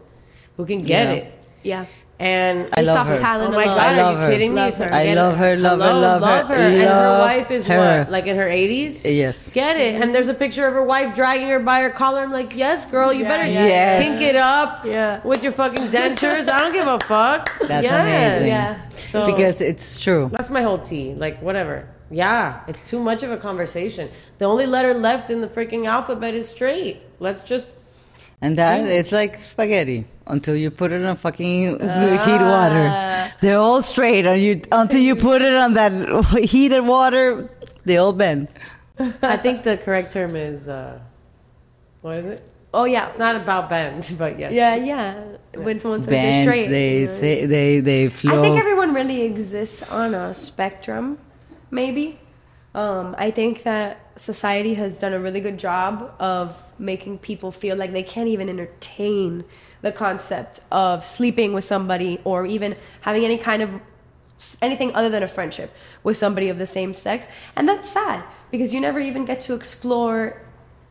[0.57, 1.13] who can get Yeah.
[1.13, 1.33] it.
[1.63, 1.85] Yeah.
[2.21, 3.19] And I love off her.
[3.19, 3.77] talent Oh my alone.
[3.77, 4.27] god, I love are her.
[4.29, 4.61] you kidding me?
[4.61, 4.95] Love It's her.
[4.95, 5.39] I get love it.
[5.39, 6.55] her, love her, Hello, love her.
[6.55, 7.99] And her Love wife is her.
[8.05, 8.11] what?
[8.13, 9.01] Like in her 80s?
[9.05, 9.51] Yes.
[9.51, 10.01] Get it.
[10.01, 12.21] And there's a picture of her wife dragging her by her collar.
[12.23, 14.03] I'm like, yes, girl, you Yeah, better yeah, Yes.
[14.03, 15.21] kink it up Yeah.
[15.25, 16.49] with your fucking dentures.
[16.49, 17.51] I don't give a fuck.
[17.67, 18.37] That's Yes.
[18.39, 18.47] amazing.
[18.49, 18.77] Yeah.
[19.09, 20.31] So Because it's true.
[20.33, 21.15] that's my whole tea.
[21.15, 21.89] Like, whatever.
[22.11, 24.09] Yeah, it's too much of a conversation.
[24.39, 27.03] The only letter left in the freaking alphabet is straight.
[27.19, 28.09] Let's just.
[28.41, 32.25] And that it's like spaghetti until you put it on fucking Ah.
[32.25, 33.31] heat water.
[33.41, 35.93] They're all straight and you until you put it on that
[36.45, 37.51] heated water,
[37.85, 38.49] they all bend.
[39.23, 40.69] I think the correct term is.
[40.69, 40.99] Uh,
[42.03, 42.43] what is it?
[42.73, 43.09] Oh yeah.
[43.09, 44.53] It's not about bend, but yes.
[44.53, 45.23] Yeah, yeah.
[45.55, 48.39] When someone says they're straight, they you know, say they they flow.
[48.39, 51.19] I think everyone really exists on a spectrum,
[51.71, 52.19] maybe.
[52.75, 57.77] Um, I think that society has done a really good job of making people feel
[57.77, 59.45] like they can't even entertain
[59.83, 63.81] the concept of sleeping with somebody or even having any kind of
[64.61, 67.27] anything other than a friendship with somebody of the same sex.
[67.55, 70.43] And that's sad because you never even get to explore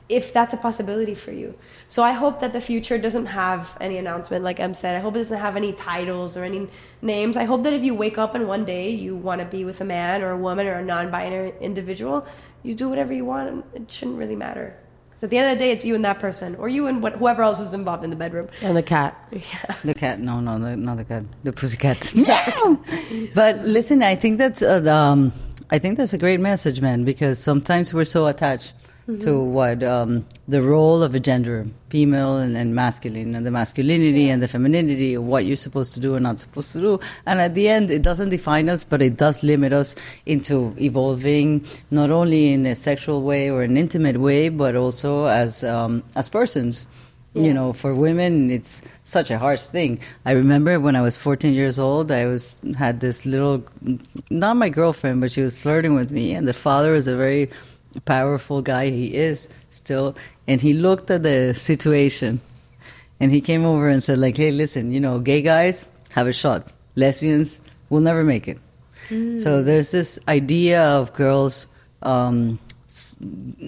[0.10, 1.56] if that's a possibility for you.
[1.88, 4.96] So I hope that the future doesn't have any announcement, like Em said.
[4.96, 6.68] I hope it doesn't have any titles or any
[7.02, 7.38] names.
[7.38, 9.80] I hope that if you wake up and one day you want to be with
[9.82, 12.26] a man or a woman or a non-binary individual,
[12.64, 13.50] you do whatever you want.
[13.50, 14.76] and It shouldn't really matter.
[15.10, 17.02] Because at the end of the day, it's you and that person, or you and
[17.02, 18.50] what, whoever else is involved in the bedroom.
[18.62, 19.16] And the cat.
[19.84, 22.12] The cat, no, no, the, not the cat, the pussy pussycat.
[23.36, 25.32] but listen, I think that's uh, the, um,
[25.70, 28.74] I think that's a great message, man, because sometimes we're so attached
[29.20, 34.30] to what um, the role of a gender, female and, and masculine, and the masculinity
[34.30, 37.54] and the femininity, what you're supposed to do and not supposed to do, and at
[37.54, 42.54] the end, it doesn't define us, but it does limit us into evolving not only
[42.54, 46.86] in a sexual way or an intimate way, but also as um, as persons.
[47.36, 50.00] You know for women it's such a harsh thing.
[50.24, 53.64] I remember when i was 14 years old i was had this little
[54.30, 57.50] not my girlfriend but she was flirting with me and the father was a very
[58.02, 60.16] powerful guy he is still
[60.48, 62.42] and he looked at the situation
[63.20, 66.34] and he came over and said like hey listen you know gay guys have a
[66.34, 66.68] shot.
[66.96, 68.60] Lesbians will never make it.
[69.38, 71.68] So there's this idea of girls
[72.02, 72.58] um,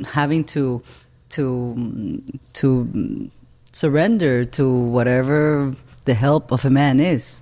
[0.07, 0.81] having to
[1.29, 3.29] to to
[3.71, 5.73] surrender to whatever
[6.05, 7.41] the help of a man is.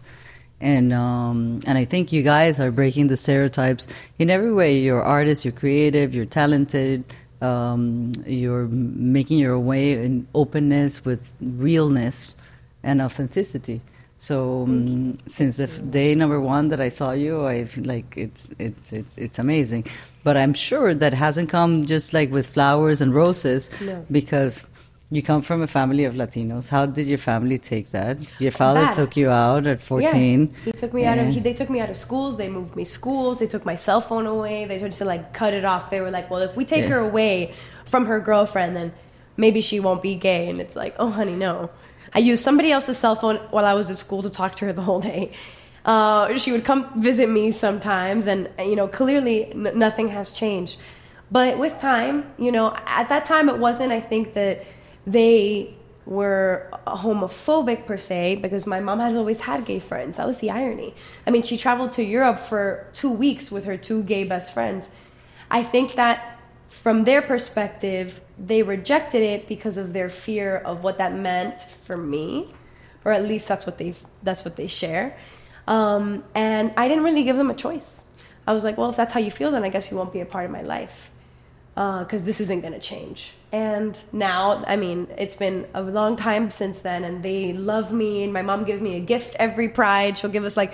[0.63, 3.85] And um, and I think you guys are breaking the stereotypes
[4.17, 4.79] in every way.
[4.79, 7.03] You're artists, you're creative, you're talented,
[7.41, 12.35] um, you're making your way in openness with realness
[12.81, 13.81] and authenticity.
[14.15, 18.93] So um, since the day number one that I saw you, I like it's it's
[18.93, 19.83] it's, it's amazing.
[20.23, 24.05] But I'm sure that hasn't come just like with flowers and roses, No.
[24.09, 24.63] because
[25.11, 26.69] you come from a family of Latinos.
[26.69, 28.17] How did your family take that?
[28.39, 28.93] Your father Bad.
[28.93, 30.09] took you out at 14.
[30.65, 30.65] Yeah.
[30.65, 32.83] He took me out of he, they took me out of schools, they moved me
[32.83, 35.89] schools, they took my cell phone away, they tried to like cut it off.
[35.91, 36.89] They were like, Well if we take Yeah.
[36.89, 37.53] her away
[37.85, 38.91] from her girlfriend then
[39.37, 41.69] maybe she won't be gay and it's like, Oh honey, no.
[42.15, 44.73] I used somebody else's cell phone while I was at school to talk to her
[44.73, 45.31] the whole day.
[45.85, 50.77] Uh, she would come visit me sometimes, and you know, clearly n- nothing has changed.
[51.29, 53.91] But with time, you know, at that time it wasn't.
[53.91, 54.63] I think that
[55.05, 60.17] they were homophobic per se because my mom has always had gay friends.
[60.17, 60.93] That was the irony.
[61.25, 64.89] I mean, she traveled to Europe for two weeks with her two gay best friends.
[65.49, 70.97] I think that from their perspective, they rejected it because of their fear of what
[70.97, 72.53] that meant for me,
[73.05, 75.15] or at least that's what they that's what they share.
[75.67, 78.01] Um, and I didn't really give them a choice.
[78.45, 80.19] I was like, well, if that's how you feel, then I guess you won't be
[80.19, 81.11] a part of my life.
[81.75, 83.33] because this isn't going to change.
[83.53, 88.23] And now, I mean, it's been a long time since then, and they love me.
[88.23, 90.17] And my mom gives me a gift every Pride.
[90.17, 90.73] She'll give us like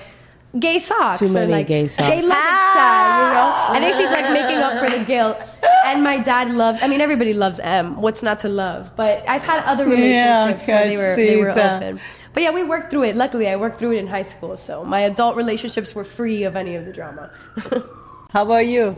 [0.57, 2.07] gay socks Too or many like gay socks.
[2.07, 3.67] gay luggage tag, ah!
[3.67, 3.77] you know.
[3.77, 5.37] I think she's like making up for the guilt.
[5.85, 6.79] And my dad loves.
[6.81, 8.01] I mean, everybody loves Em.
[8.01, 8.95] What's not to love?
[8.95, 11.75] But I've had other relationships where they were they were Cachita.
[11.75, 11.99] open.
[12.33, 13.15] But yeah, we worked through it.
[13.17, 16.55] Luckily, I worked through it in high school, so my adult relationships were free of
[16.55, 17.29] any of the drama.
[18.29, 18.95] How about you?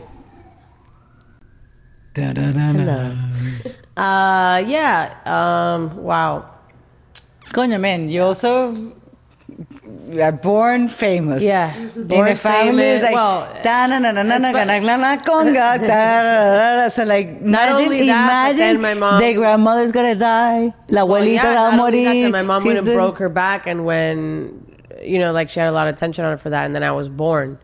[2.14, 3.16] Da-da-da-da.
[4.02, 5.14] Uh, yeah.
[5.24, 6.50] Um, wow.
[7.54, 8.72] Coño, man, you also
[10.10, 11.42] you are born famous.
[11.42, 11.76] Yeah.
[11.76, 13.02] In Born family famous.
[13.02, 17.04] like well, da na na na na na na na na conga da, da, so
[17.04, 21.70] like imagine only that, imagine my mom- the grandmother's gonna die la well, abuelita yeah,
[21.70, 24.66] va a only that, morir my mom would have broke her back, and when
[25.02, 26.82] you know, like she had a lot of tension on her for that, and then
[26.82, 27.58] I was born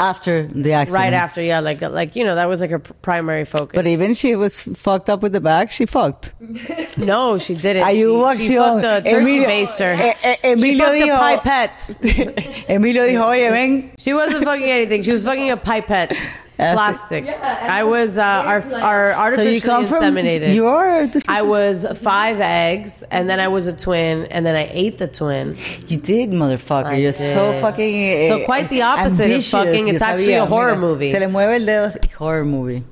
[0.00, 1.40] after the accident right after.
[1.42, 3.74] Yeah, like like you know, that was like her primary focus.
[3.74, 6.32] but even she was fucked up with the back she fucked
[6.98, 7.86] no, she didn't.
[7.86, 8.82] She, she acción.
[8.82, 9.96] fucked a turkey Emilio- baster.
[9.98, 12.66] Eh, eh, she Emilio fucked a dijo- pipette.
[12.68, 15.02] Emilio dijo oye ven She wasn't fucking anything.
[15.02, 16.12] She was fucking a pipette.
[16.56, 16.72] That's
[17.10, 17.24] it.
[17.24, 17.28] Plastic.
[17.28, 20.54] I was uh, our our so artificially you come from inseminated.
[20.54, 24.98] your I was five eggs, and then I was a twin, and then I ate
[24.98, 25.56] the twin.
[25.88, 27.60] you did motherfucker I you're so did.
[27.60, 29.88] fucking eh, So quite the opposite of fucking.
[29.88, 30.78] It's actually a horror mira.
[30.80, 31.10] movie.
[31.10, 32.84] se le mueve el dedo horror movie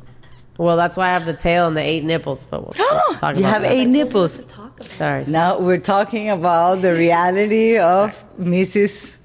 [0.58, 2.46] Well, that's why I have the tail and the eight nipples.
[2.46, 2.74] But we'll
[3.08, 3.72] we'll talk you about have that.
[3.72, 4.40] eight nipples
[4.86, 9.18] Sorry, Now we're talking about the reality of Mrs.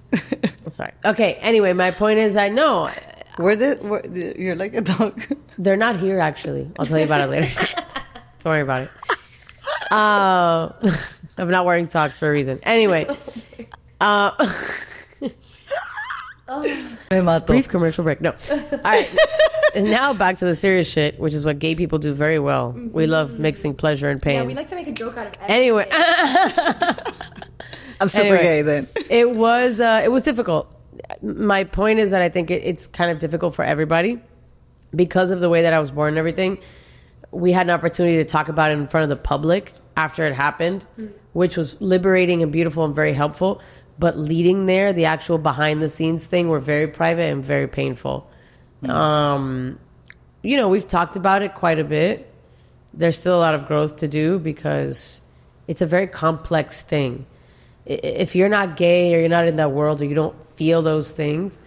[0.70, 0.92] sorry.
[1.04, 1.34] Okay.
[1.42, 2.90] Anyway, my point is, I know
[3.38, 5.22] where the where the, you're like a dog.
[5.58, 6.20] they're not here.
[6.20, 7.66] Actually, I'll tell you about it later.
[8.44, 8.92] Don't worry about it.
[9.92, 10.70] Uh,
[11.38, 12.60] I'm not wearing socks for a reason.
[12.64, 13.08] Anyway,
[14.02, 14.32] uh,
[15.22, 15.32] Me
[17.12, 17.46] mató.
[17.46, 18.22] brief commercial break.
[18.22, 18.32] No.
[18.52, 19.16] All right.
[19.76, 22.72] And now back to the serious shit, which is what gay people do very well.
[22.92, 24.36] We love mixing pleasure and pain.
[24.36, 25.56] Yeah, we like to make a joke out of everything.
[25.56, 25.88] anyway,
[28.00, 28.44] I'm super Anyway.
[28.44, 28.88] gay then.
[29.10, 30.74] it was uh, it was difficult.
[31.22, 34.20] My point is that I think it, it's kind of difficult for everybody
[34.96, 36.60] because of the way that I was born and everything.
[37.32, 40.34] We had an opportunity to talk about it in front of the public after it
[40.34, 40.86] happened,
[41.34, 43.62] which was liberating and beautiful and very helpful.
[44.00, 48.30] But leading there, the actual behind the scenes thing, were very private and very painful.
[48.88, 49.80] Um,
[50.44, 52.32] you know, we've talked about it quite a bit.
[52.94, 55.22] There's still a lot of growth to do because
[55.68, 57.26] it's a very complex thing.
[57.90, 61.12] If you're not gay or you're not in that world or you don't feel those
[61.12, 61.62] things,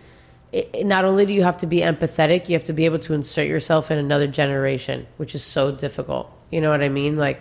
[0.53, 3.15] it, not only do you have to be empathetic, you have to be able to
[3.15, 6.31] insert yourself in another generation, which is so difficult.
[6.51, 7.17] You know what I mean?
[7.17, 7.41] Like,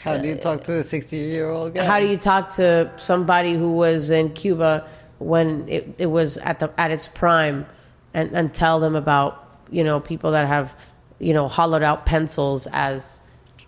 [0.00, 1.84] How do you talk to the 60 year old guy?
[1.84, 4.86] how do you talk to somebody who was in Cuba
[5.18, 7.66] when it, it was at the at its prime
[8.14, 10.74] and, and tell them about you know people that have
[11.18, 13.20] you know hollowed out pencils as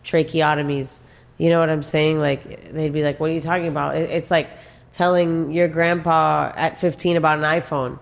[0.05, 1.03] tracheotomies
[1.39, 2.19] you know what i'm saying?
[2.19, 3.97] Like they'd be like what are you talking about?
[3.97, 4.51] It's like
[4.93, 7.99] telling your grandpa at 15 about an iphone.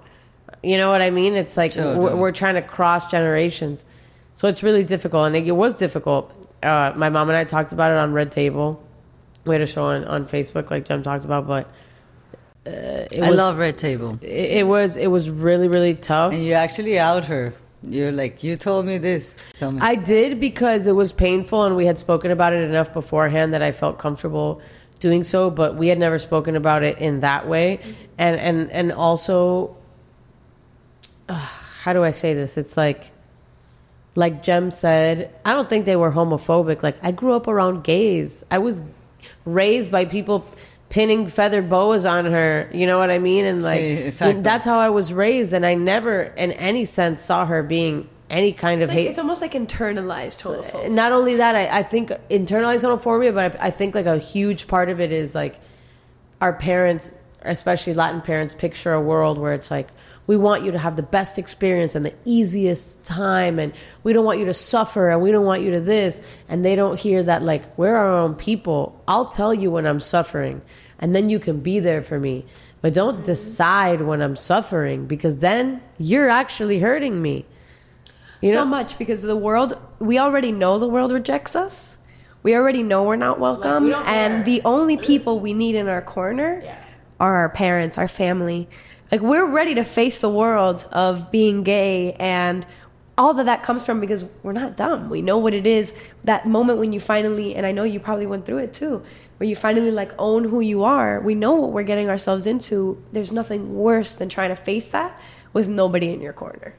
[0.62, 1.34] You know what i mean?
[1.34, 3.84] It's like Sure, we're, we're trying to cross generations.
[4.34, 6.32] So it's really difficult and it, it was difficult.
[6.62, 8.82] Uh, my mom and i talked about it on red table.
[9.44, 11.68] We had a show on, on Facebook, like Gem talked about, but
[12.64, 14.18] uh, it I was, love Red Table.
[14.22, 16.32] it, it was it was really really tough.
[16.32, 17.54] And you actually out her.
[17.88, 19.36] You're like, you told me this.
[19.58, 19.80] Tell me.
[19.80, 23.62] I did because it was painful, and we had spoken about it enough beforehand that
[23.62, 24.60] I felt comfortable
[25.00, 25.50] doing so.
[25.50, 27.80] But we had never spoken about it in that way,
[28.18, 29.76] and and and also,
[31.28, 32.56] uh, how do I say this?
[32.56, 33.10] It's like.
[34.14, 36.82] Like Gem said, I don't think they were homophobic.
[36.82, 38.44] Like I grew up around gays.
[38.50, 38.82] I was
[39.46, 40.44] raised by people
[40.92, 42.68] pinning feather boas on her.
[42.70, 43.46] You know what I mean?
[43.46, 44.42] And like Sí, exacto.
[44.42, 48.52] that's how I was raised, and I never, in any sense, saw her being any
[48.52, 49.08] kind of It's, like, hate.
[49.08, 50.90] it's almost like internalized homophobia.
[50.90, 54.68] Not only that, I, I think internalized homophobia, but I, I think like a huge
[54.68, 55.58] part of it is like
[56.42, 59.88] our parents, especially Latin parents, picture a world where it's like
[60.26, 63.72] we want you to have the best experience and the easiest time, and
[64.04, 66.76] we don't want you to suffer, and we don't want you to this, and they
[66.76, 69.02] don't hear that like we're our own people.
[69.08, 70.60] I'll tell you when I'm suffering,
[71.02, 72.46] and then you can be there for me.
[72.80, 73.24] But don't mm-hmm.
[73.24, 77.44] decide when I'm suffering because then you're actually hurting me.
[78.40, 78.70] You so know?
[78.70, 81.98] much because the world we already know the world rejects us
[82.42, 84.44] we already know we're not welcome don't and care.
[84.44, 86.62] the only people we need in our corner
[87.20, 88.68] are our parents our family
[89.10, 92.66] like we're ready to face the world of being gay and
[93.18, 96.46] all that that comes from because we're not dumb we know what it is that
[96.46, 99.02] moment when you finally and i know you probably went through it too
[99.42, 103.02] where you finally like own who you are we know what we're getting ourselves into
[103.10, 105.18] there's nothing worse than trying to face that
[105.52, 106.76] with nobody in your corner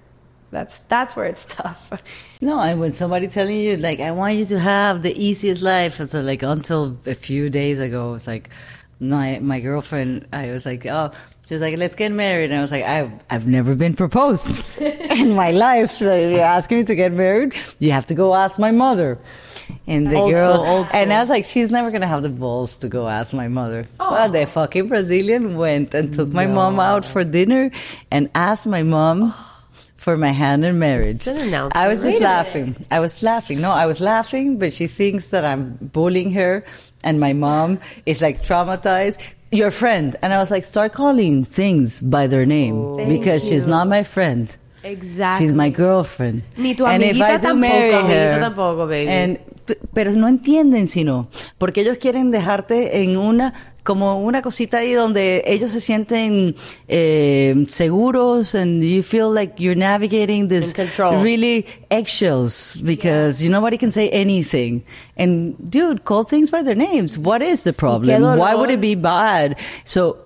[0.50, 1.92] That's that's where it's tough.
[2.40, 5.96] No, and when somebody telling you like, I want you to have the easiest life,
[5.98, 8.50] so uh, like until a few days ago, it's like
[9.00, 10.28] my my girlfriend.
[10.32, 11.10] I was like, oh,
[11.46, 14.62] she was like, let's get married, and I was like, I've I've never been proposed
[15.22, 15.90] in my life.
[15.90, 17.56] So you're asking me to get married?
[17.80, 19.18] You have to go ask my mother.
[19.86, 22.30] And the Old girl, school, old and I was like, she's never gonna have the
[22.30, 23.86] balls to go ask my mother.
[24.00, 24.12] Oh.
[24.12, 27.72] Well, the fucking Brazilian went and took my mom out for dinner
[28.10, 29.34] and asked my mom
[30.04, 31.28] for my hand in marriage.
[31.28, 31.54] An.
[31.74, 32.76] I was just Wait laughing.
[32.92, 33.62] I was laughing.
[33.62, 36.66] No, I was laughing, but she thinks that I'm bullying her,
[37.04, 39.20] and my mom is like traumatized.
[39.52, 42.98] Your friend, and I was like, start calling things by their name oh.
[42.98, 44.56] Thank because she's not my friend.
[44.84, 45.46] Exactly.
[45.46, 46.44] She's my girlfriend.
[46.58, 49.10] Ni tu and if I do tampoco, marry her, tampoco, baby.
[49.10, 49.40] and-
[49.94, 53.54] pero no entienden, sino porque ellos quieren dejarte en una
[53.84, 56.56] como una cosita ahí donde ellos se sienten
[56.88, 60.74] eh, seguros and you feel like you're navigating this
[61.22, 64.84] really eggshells because you nobody can say anything.
[65.18, 67.18] And dude, call things by their names.
[67.18, 68.24] What is the problem?
[68.38, 69.58] Why would it be bad?
[69.84, 70.18] So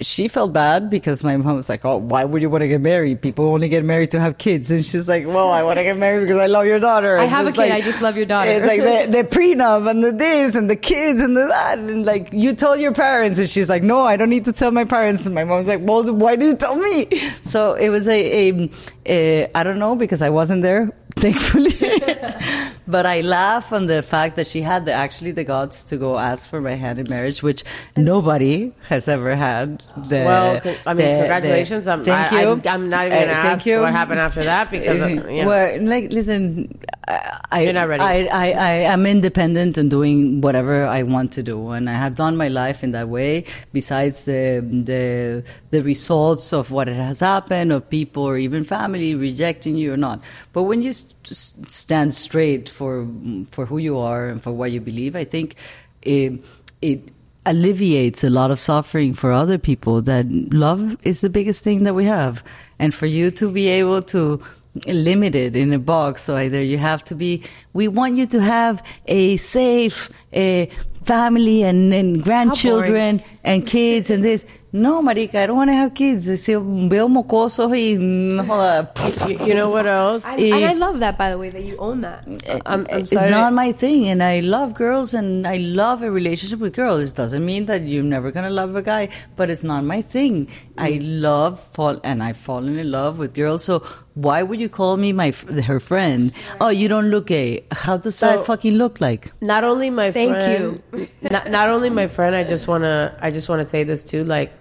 [0.00, 2.80] she felt bad because my mom was like, "Oh, why would you want to get
[2.80, 3.20] married?
[3.22, 5.96] People only get married to have kids." And she's like, "Well, I want to get
[5.96, 8.16] married because I love your daughter." I And have a kid, like- I just love
[8.16, 8.50] your daughter.
[8.50, 12.04] It's like the, the prenup and the this and the kids and the that and
[12.06, 14.84] like you told your parents and she's like, "No, I don't need to tell my
[14.84, 17.08] parents." And my mom's like, "Well, why do you tell me?"
[17.42, 18.70] So it was a, a,
[19.06, 20.90] a I don't know because I wasn't there,
[21.24, 21.74] thankfully.
[22.86, 26.18] but I laugh on the fact that she had the, actually the guts to go
[26.18, 27.64] ask for my hand in marriage, which
[27.96, 29.82] nobody has ever had.
[29.96, 31.88] The, Well, I mean, the- the- congratulations.
[31.88, 32.60] I'm, thank I, you.
[32.64, 33.80] I, I'm not even going to Uh, thank ask you.
[33.80, 35.46] what happened after that because, uh, you know.
[35.46, 38.02] Well, like, listen, I, I, You're not ready.
[38.02, 42.14] I, I, I am independent and doing whatever I want to do, and I have
[42.16, 43.44] done my life in that way.
[43.72, 49.14] Besides the the the results of what it has happened, of people or even family
[49.14, 50.20] rejecting you or not.
[50.52, 53.06] But when you s- just stand straight for
[53.50, 55.56] for who you are and for what you believe, I think
[56.02, 56.44] it,
[56.82, 57.10] it
[57.46, 61.94] alleviates a lot of suffering for other people that love is the biggest thing that
[61.94, 62.42] we have.
[62.78, 64.42] And for you to be able to
[64.86, 67.40] limit it in a box so either you have to be
[67.74, 70.66] we want you to have a safe uh,
[71.04, 74.44] family and, and grandchildren and kids and this
[74.74, 76.52] no marica i don't want to have kids Si
[76.92, 78.90] veo mocosos y mm, joda,
[79.28, 80.24] you, you know what else?
[80.26, 82.24] I, and I love that, by the way, that you own that.
[82.66, 83.30] I'm, I'm it's sorry.
[83.30, 87.12] not my thing and i love girls and i love a relationship with girls.
[87.12, 90.48] It doesn't mean that you're never gonna love a guy but it's not my thing.
[90.76, 93.78] I love fall and i've fallen in love with girls so
[94.14, 95.32] why would you call me my
[95.70, 96.32] her friend?
[96.60, 97.64] Oh you don't look gay.
[97.70, 99.30] How does So- that fucking look like?
[99.40, 103.16] not only my friend Thank friend, not, not only my friend i just want to
[103.20, 104.52] i just want to say this too like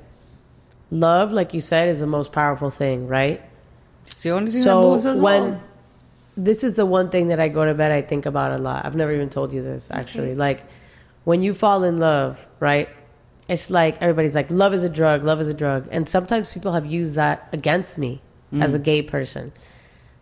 [0.93, 3.41] love like you said is the most powerful thing right?
[4.05, 5.61] It's the only thing that so moves us when all.
[6.37, 8.85] this is the one thing that i go to bed i think about a lot.
[8.85, 10.35] I've never even told you this actually.
[10.35, 10.63] Like
[11.23, 12.89] when you fall in love right
[13.49, 15.87] it's like everybody's like love is a drug love is a drug.
[15.91, 18.21] And sometimes people have used that against me
[18.61, 18.83] as a mm.
[18.83, 19.51] gay person.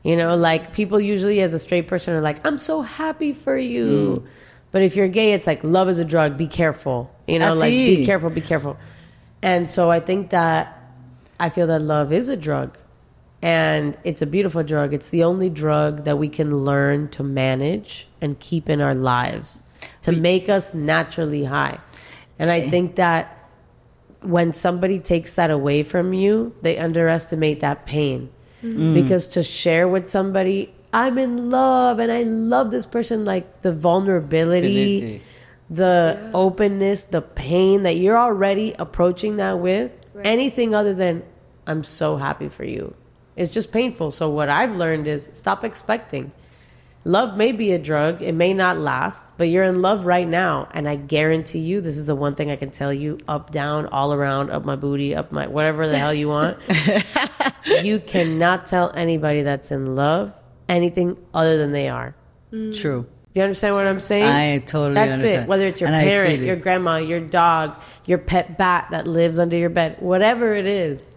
[0.03, 3.57] You know like people usually as a straight person are like i'm so happy for
[3.57, 4.21] you.
[4.21, 4.27] Mm.
[4.71, 7.13] But if you're gay it's like love is a drug be careful.
[7.27, 8.77] You know like be careful be careful
[9.41, 10.77] and so i think that
[11.39, 12.77] i feel that love is a drug
[13.41, 18.07] and it's a beautiful drug it's the only drug that we can learn to manage
[18.21, 19.63] and keep in our lives
[20.01, 21.77] to make us naturally high
[22.37, 22.69] and i eh.
[22.69, 23.37] think that
[24.21, 28.29] when somebody takes that away from you, they underestimate that pain.
[28.63, 28.93] Mm.
[28.93, 33.73] Because to share with somebody, I'm in love and I love this person, like the
[33.73, 35.21] vulnerability, Ability.
[35.71, 39.91] The openness, the pain that you're already approaching that with,
[40.23, 41.23] anything other than,
[41.65, 42.93] I'm so happy for you.
[43.37, 44.11] It's just painful.
[44.11, 46.33] So, what I've learned is stop expecting.
[47.03, 50.67] Love may be a drug, it may not last, but you're in love right now.
[50.71, 53.87] And I guarantee you, this is the one thing I can tell you up, down,
[53.87, 56.59] all around, up my booty, up my whatever the hell you want.
[57.65, 60.33] you cannot tell anybody that's in love
[60.69, 62.13] anything other than they are.
[62.51, 62.77] Mm.
[62.77, 64.25] true You understand what I'm saying?
[64.25, 65.43] I totally That's understand.
[65.43, 65.47] it.
[65.49, 66.45] Whether it's your And parent, it.
[66.45, 67.75] your grandma, your dog,
[68.05, 71.13] your pet bat that lives under your bed, whatever it is.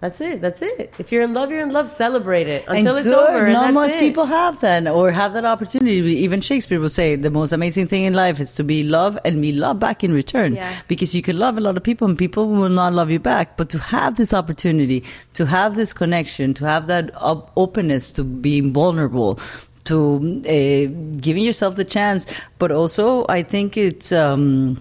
[0.00, 0.40] That's it.
[0.40, 0.92] That's it.
[0.98, 1.88] If you're in love, you're in love.
[1.88, 3.28] Celebrate it until and it's good.
[3.30, 3.44] over.
[3.44, 4.00] And Not most it.
[4.00, 5.92] people have that or have that opportunity.
[6.16, 9.40] Even Shakespeare will say the most amazing thing in life is to be loved and
[9.40, 10.54] be loved back in return.
[10.56, 10.74] Yeah.
[10.88, 13.56] Because you can love a lot of people and people will not love you back.
[13.56, 17.12] But to have this opportunity, to have this connection, to have that
[17.56, 19.38] openness to being vulnerable,
[19.84, 22.26] to uh, giving yourself the chance,
[22.58, 24.12] but also I think it's.
[24.12, 24.80] Um,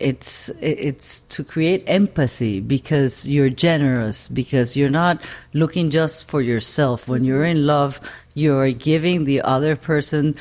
[0.00, 5.20] it's it's to create empathy because you're generous because you're not
[5.54, 8.00] looking just for yourself when you're in love
[8.34, 10.36] you're giving the other person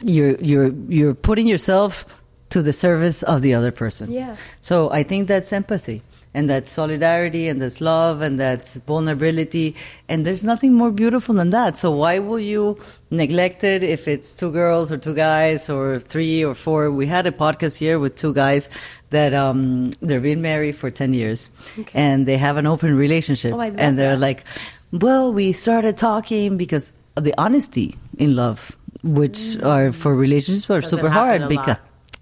[0.00, 2.06] you're you're you're putting yourself
[2.48, 4.36] to the service of the other person Yeah.
[4.62, 6.00] so i think that's empathy
[6.36, 9.74] and that's solidarity and that's love and that's vulnerability.
[10.06, 11.78] And there's nothing more beautiful than that.
[11.78, 12.78] So why will you
[13.10, 16.90] neglect it if it's two girls or two guys or three or four?
[16.90, 18.68] We had a podcast here with two guys
[19.10, 21.48] that um, they've been married for 10 years.
[21.94, 23.54] And they have an open relationship.
[23.54, 24.20] Oh, and they're that.
[24.20, 24.44] like
[24.92, 30.98] well we started talking because the honesty in love which are for relationships are Doesn't
[30.98, 31.80] super hard because lot.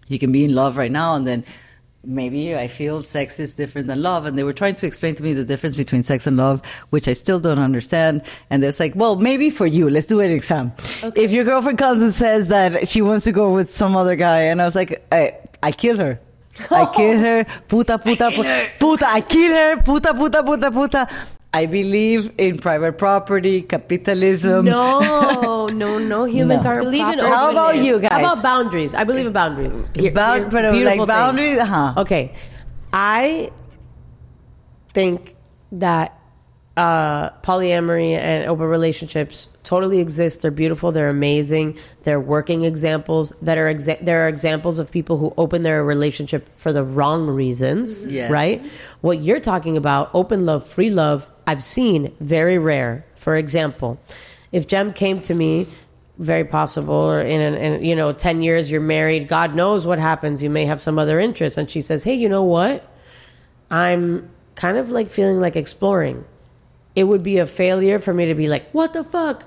[0.09, 1.45] you can be in love right now and then
[2.07, 4.27] maybe I feel sex is different than love.
[4.27, 7.09] And they were trying to explain to me the difference between sex and love, which
[7.09, 8.23] I still don't understand.
[8.51, 10.73] And it's like, well, maybe for you, let's do an exam.
[11.15, 14.43] If your girlfriend comes and says that she wants to go with some other guy,
[14.43, 16.21] and I was like, I, I kill her.
[16.71, 17.45] I kill her.
[17.69, 19.07] Puta, puta, puta, puta.
[19.09, 19.83] I kill her.
[19.83, 21.09] Puta, puta, puta, puta.
[21.55, 24.65] I believe in private property, capitalism.
[24.67, 26.25] No, no, no.
[26.25, 26.71] Humans No.
[26.71, 27.29] aren't believe in property.
[27.35, 28.11] How about you guys?
[28.11, 28.93] How about boundaries?
[28.95, 29.85] I believe in boundaries.
[29.95, 31.07] Here- Bound- here's but, the uh, beautiful like thing.
[31.07, 32.01] boundaries, uh-huh.
[32.03, 32.35] Okay,
[32.93, 33.51] I
[34.93, 35.37] think
[35.73, 36.19] that
[36.77, 40.43] uh, polyamory and open relationships totally exist.
[40.43, 40.91] They're beautiful.
[40.91, 41.79] They're amazing.
[42.03, 46.49] They're working examples that are exa- there are examples of people who open their relationship
[46.59, 48.07] for the wrong reasons.
[48.07, 48.31] Yes.
[48.31, 48.63] Right.
[49.03, 53.05] What you're talking about, open love, free love, I've seen very rare.
[53.15, 54.01] For example,
[54.51, 55.67] if Gem came to me,
[56.19, 59.99] very possible, or in, an, in you know ten years you're married, God knows what
[59.99, 60.43] happens.
[60.43, 62.89] You may have some other interest, and she says, "Hey, you know what?
[63.71, 66.25] I'm kind of like feeling like exploring."
[66.97, 69.47] It would be a failure for me to be like, "What the fuck,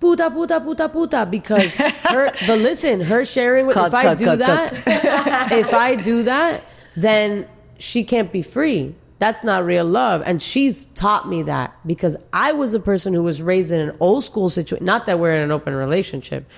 [0.00, 2.32] puta puta puta puta," because her.
[2.46, 6.64] but listen, her sharing with Cut, if I do cut, that, if I do that,
[6.96, 7.46] then
[7.78, 8.94] she can't be free.
[9.18, 10.22] That's not real love.
[10.24, 13.96] And she's taught me that because I was a person who was raised in an
[13.98, 14.86] old school situation.
[14.86, 16.48] Not that we're in an open relationship,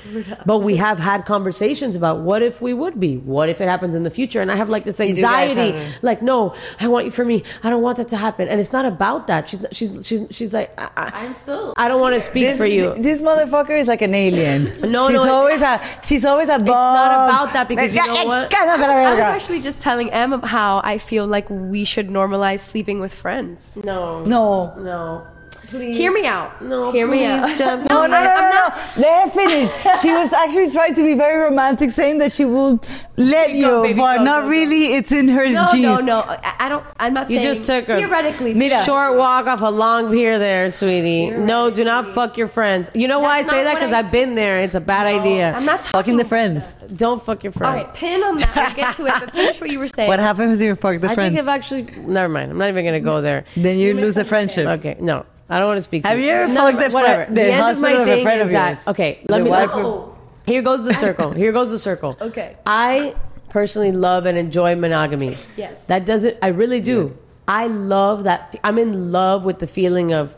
[0.44, 3.16] but we have had conversations about what if we would be?
[3.16, 4.42] What if it happens in the future?
[4.42, 7.42] And I have like this anxiety, like, no, I want you for me.
[7.62, 8.46] I don't want that to happen.
[8.48, 9.48] And it's not about that.
[9.48, 11.72] She's, she's, she's, she's like, I, I, I'm still.
[11.78, 12.94] I don't want to speak This, for you.
[12.98, 14.70] this motherfucker is like an alien.
[14.90, 16.66] No, she's no, She's always a she's always a bum.
[16.66, 18.52] not about that because you know what?
[18.52, 23.76] I'm actually just telling Em how I feel like we should normalize sleeping with friends.
[23.84, 24.74] no, No.
[24.78, 25.26] no.
[25.70, 25.96] Please.
[25.96, 26.60] Hear me out.
[26.62, 27.56] No, hear me out.
[27.56, 27.84] Gem.
[27.88, 28.58] No, no, no, I- no, I'm no.
[28.58, 30.00] not- Let her finish.
[30.02, 32.80] She was actually trying to be very romantic, saying that she will
[33.16, 34.48] let you, Go, baby, but go, not go, go.
[34.50, 34.94] really.
[34.94, 35.82] It's in her No, genes.
[35.82, 36.20] no, no.
[36.20, 36.84] I, I don't.
[36.98, 37.54] I'm not You saying.
[37.54, 38.54] just took a theoretically.
[38.54, 38.82] Mira.
[38.82, 41.30] short walk off a long pier there, sweetie.
[41.30, 42.90] No, do not fuck your friends.
[42.94, 43.74] You know why I say that?
[43.74, 44.58] Because I I've been there.
[44.60, 45.52] It's a bad idea.
[45.52, 46.64] I'm not talking Fucking the friends.
[46.96, 47.84] Don't fuck your friends.
[47.86, 48.56] right, pin on that.
[48.56, 49.12] We'll get to it.
[49.20, 50.08] But finish what you were saying.
[50.08, 51.18] What happens when you fuck the friends.
[51.18, 51.82] I think I've actually.
[52.00, 52.50] Never mind.
[52.50, 53.44] I'm not even gonna go there.
[53.56, 54.66] then you lose the friendship.
[54.66, 56.02] Okay, no, I don't want to speak.
[56.04, 57.34] to Have you ever felt fucked the whatever.
[57.34, 58.88] the end of my of thing friend is of that-?
[58.88, 59.50] Okay, The let me.
[59.50, 59.78] wife oh.
[59.80, 60.16] of- Oh.
[60.46, 61.32] Here goes the circle.
[61.42, 62.16] Here goes the circle.
[62.20, 62.56] Okay.
[62.66, 63.14] I
[63.50, 65.36] personally love and enjoy monogamy.
[65.56, 65.84] Yes.
[65.86, 67.16] That doesn't, I really do.
[67.46, 68.56] I love that.
[68.64, 70.36] I'm in love with the feeling of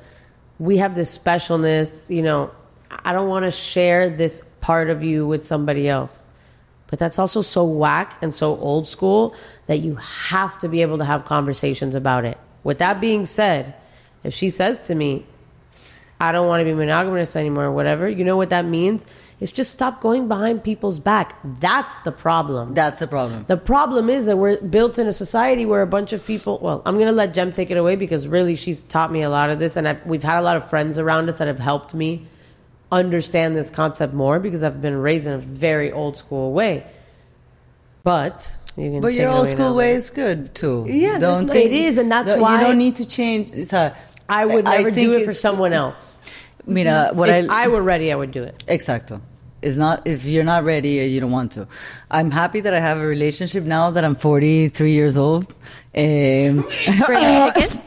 [0.59, 2.51] we have this specialness, you know,
[3.05, 6.27] I don't want to share this part of you with somebody else.
[6.89, 9.35] But that's also so whack and so old school
[9.67, 12.37] that you have to be able to have conversations about it.
[12.65, 13.75] With that being said,
[14.25, 15.27] if she says to me,
[16.21, 19.07] I don't want to be monogamous anymore, or whatever, you know what that means?
[19.41, 21.37] It's just stop going behind people's back.
[21.59, 22.75] That's the problem.
[22.75, 23.45] That's the problem.
[23.49, 26.61] The problem is that we're built in a society where a bunch of people.
[26.63, 29.29] Well, I'm going to let Gem take it away because really she's taught me a
[29.29, 31.59] lot of this, and I've, we've had a lot of friends around us that have
[31.59, 32.25] helped me
[32.93, 36.87] understand this concept more because I've been raised in a very old school way.
[38.05, 39.01] But you.
[39.01, 40.87] But your old school way is good too.
[40.89, 43.51] Yeah, don't think It is, and that's no, why- you don't need to change.
[43.51, 43.97] It's a,
[44.33, 46.19] I would never think do it for someone else.
[46.67, 48.63] Mira, what if I I were ready, I would do it.
[48.67, 49.21] Exacto.
[49.63, 51.69] It's not if you're not ready or you don't want to.
[52.11, 55.47] I'm happy that I have a relationship now that I'm 43 years old.
[55.95, 57.81] Um, Spring chicken.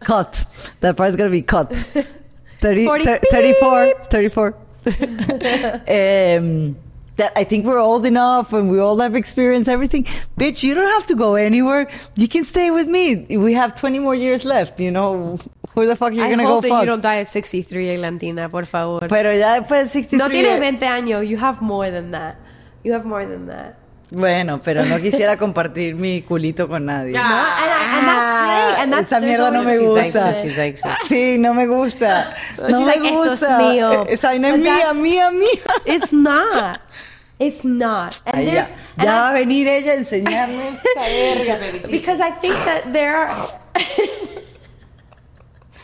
[0.00, 0.44] cut.
[0.80, 1.74] That part's gonna be cut.
[2.60, 4.54] 30, 40 thir- 34, 34.
[6.38, 6.76] um,
[7.16, 10.04] that I think we're old enough and we all have experienced everything.
[10.38, 11.88] Bitch, you don't have to go anywhere.
[12.14, 13.26] You can stay with me.
[13.36, 14.80] We have 20 more years left.
[14.80, 15.36] You know,
[15.74, 16.80] who the fuck you're gonna hope go that fuck?
[16.80, 19.08] you don't die at 63, Eglantina, por favor.
[19.08, 20.58] Pero ya después de 63 no tienes years- eh.
[20.78, 21.26] 20 años.
[21.28, 22.36] You have more than that.
[22.84, 23.76] You have more than that.
[24.10, 27.12] Bueno, pero no quisiera compartir mi culito con nadie.
[27.12, 28.78] No, and, and that's great.
[28.82, 30.28] And that's Esa mierda no me always- She's gusta.
[30.28, 30.42] anxious.
[30.44, 31.08] She's anxious.
[31.08, 32.34] Sí, no me gusta.
[32.58, 33.58] No She's me like, "Esto es gusta.
[33.58, 35.48] mío." Esa vaina es mía, mía, mía.
[35.86, 36.80] It's not.
[37.38, 38.16] It's not.
[38.26, 39.04] And Ay, there's ya.
[39.04, 41.00] Ya va a venir ella a enseñarme esta
[41.58, 41.88] verga.
[41.90, 43.48] because I think that there are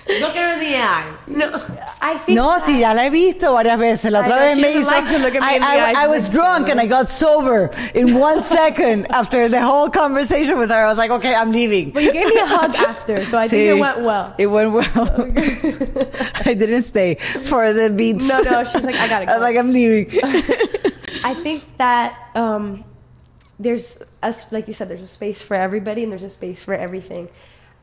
[0.09, 1.17] Look at her in the eye.
[1.29, 1.55] no,
[2.03, 4.11] I think No, that- sí, ya la he visto varias veces.
[4.13, 4.91] La I otra vez me hizo.
[4.91, 6.87] like to look at me I, in the I- eyes I was drunk and I
[6.87, 10.77] got sober in one second after the whole conversation with her.
[10.85, 11.91] I was like, okay, I'm leaving.
[11.93, 14.35] But you gave me a hug after, so I think it went well.
[14.39, 15.33] It went well.
[16.45, 18.27] I didn't stay for the beats.
[18.27, 19.33] No, no, she's like, I gotta go.
[19.33, 20.11] I was like, I'm leaving.
[21.25, 22.85] I think that um,
[23.59, 26.75] there's a, like you said, there's a space for everybody and there's a space for
[26.75, 27.29] everything.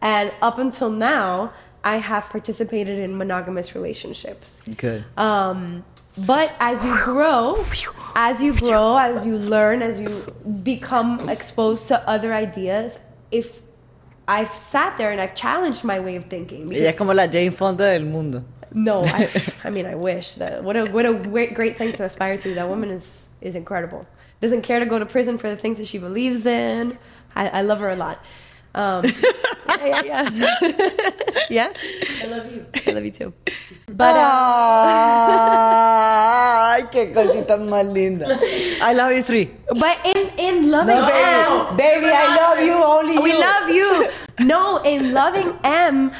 [0.02, 1.54] And up until now,
[1.84, 4.62] I have participated in monogamous relationships.
[4.78, 5.06] Good.
[5.18, 5.84] Um,
[6.26, 7.64] but as you grow,
[8.16, 10.10] as you grow, as you learn, as you
[10.64, 13.00] become exposed to other ideas,
[13.32, 13.62] if
[14.28, 16.72] I've sat there and I've challenged my way of thinking.
[16.74, 18.44] Ella es como la Jane Fonda del mundo.
[18.74, 19.30] no, I,
[19.64, 20.64] I mean, I wish that.
[20.64, 22.54] What a what a great, great thing to aspire to.
[22.54, 24.06] That woman is is incredible.
[24.42, 26.98] Doesn't care to go to prison for the things that she believes in.
[27.36, 28.24] I, I love her a lot.
[28.76, 29.04] Um,
[29.82, 31.10] yeah, yeah, yeah.
[31.50, 31.74] yeah.
[32.24, 32.66] I love you.
[32.88, 33.34] I love you too.
[33.88, 34.20] But uh,
[36.78, 38.40] Ay, qué cosita más linda.
[38.82, 39.50] I love you three.
[39.80, 42.74] but in in loving No, Em, baby, baby, I love you.
[42.74, 43.40] Only we you.
[43.40, 44.08] love you.
[44.40, 46.12] No, in loving Em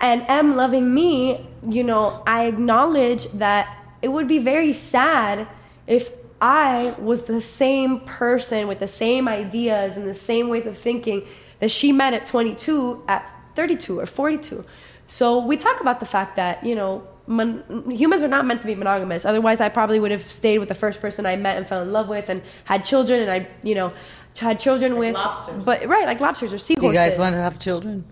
[0.00, 3.68] and Em loving me, you know, I acknowledge that
[4.02, 5.46] it would be very sad
[5.86, 10.76] if I was the same person with the same ideas and the same ways of
[10.78, 11.26] thinking
[11.60, 14.64] that she met at 22 at 32 or 42.
[15.06, 18.66] So we talk about the fact that, you know, mon- humans are not meant to
[18.66, 19.24] be monogamous.
[19.24, 21.92] Otherwise, I probably would have stayed with the first person I met and fell in
[21.92, 23.92] love with and had children and I, you know,
[24.38, 25.64] had children with lobsters.
[25.64, 26.88] but right, like lobsters or seahorses.
[26.88, 28.04] You guys want to have children?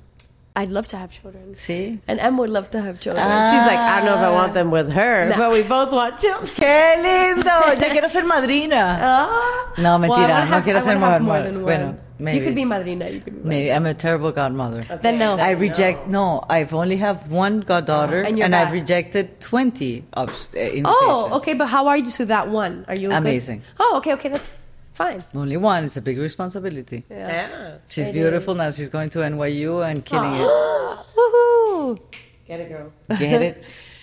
[0.58, 1.54] I'd love to have children.
[1.54, 2.00] See?
[2.08, 3.22] And Em would love to have children.
[3.22, 5.36] She's like, I don't know if I want them with her, No.
[5.36, 6.46] but we both want children.
[6.60, 7.56] ¡Qué lindo!
[7.80, 8.98] Ya quiero ser madrina.
[9.00, 9.72] Ah.
[9.76, 11.62] No, Well, mentira, wanna no have- quiero I ser wanna have mujer, more mujer.
[11.62, 12.38] Bueno, maybe.
[12.38, 13.12] You could be madrina.
[13.12, 14.82] You could be Maybe I'm a terrible godmother.
[15.02, 15.36] Then no.
[15.36, 16.08] I reject.
[16.08, 20.86] No, I've only have one goddaughter, And and, I've rejected twenty of uh, invitations.
[20.88, 22.86] Oh, okay, but how are you to that one?
[22.88, 23.16] Are you good?
[23.18, 23.62] Amazing.
[23.78, 24.58] Oh, okay, okay, that's
[24.96, 25.20] fine.
[25.34, 25.84] Only one.
[25.84, 27.04] It's a big responsibility.
[27.10, 27.78] Yeah.
[27.88, 28.70] She's It beautiful now.
[28.70, 30.40] She's going to NYU and killing it.
[31.16, 31.98] Woohoo!
[32.46, 32.92] Get it, girl.
[33.18, 33.84] Get it?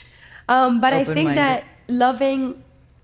[0.50, 1.38] Um, but I think Open-minded.
[1.38, 2.64] that loving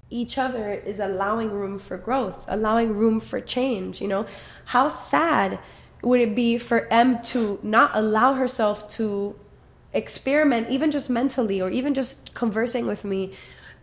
[0.10, 4.02] each other is allowing room for growth, allowing room for change.
[4.02, 4.26] You know,
[4.66, 5.58] how sad
[6.04, 9.36] would it be for Em to not allow herself to
[9.94, 13.32] experiment, even just mentally, or even just conversing with me,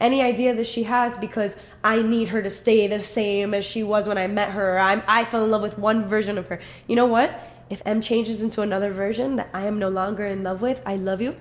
[0.00, 3.82] any idea that she has, because I need her to stay the same as she
[3.82, 4.78] was when I met her.
[4.78, 6.60] I'm, I fell in love with one version of her.
[6.86, 7.40] You know what?
[7.70, 10.96] If Em changes into another version that I am no longer in love with, I
[10.96, 11.36] love you.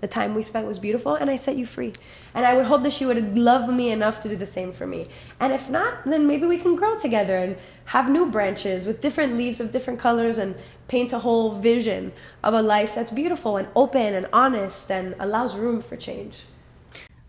[0.00, 1.92] The time we spent was beautiful, and I set you free.
[2.32, 4.86] And I would hope that she would love me enough to do the same for
[4.86, 5.08] me.
[5.38, 9.36] And if not, then maybe we can grow together and have new branches with different
[9.36, 10.54] leaves of different colors and
[10.88, 15.54] paint a whole vision of a life that's beautiful and open and honest and allows
[15.54, 16.44] room for change.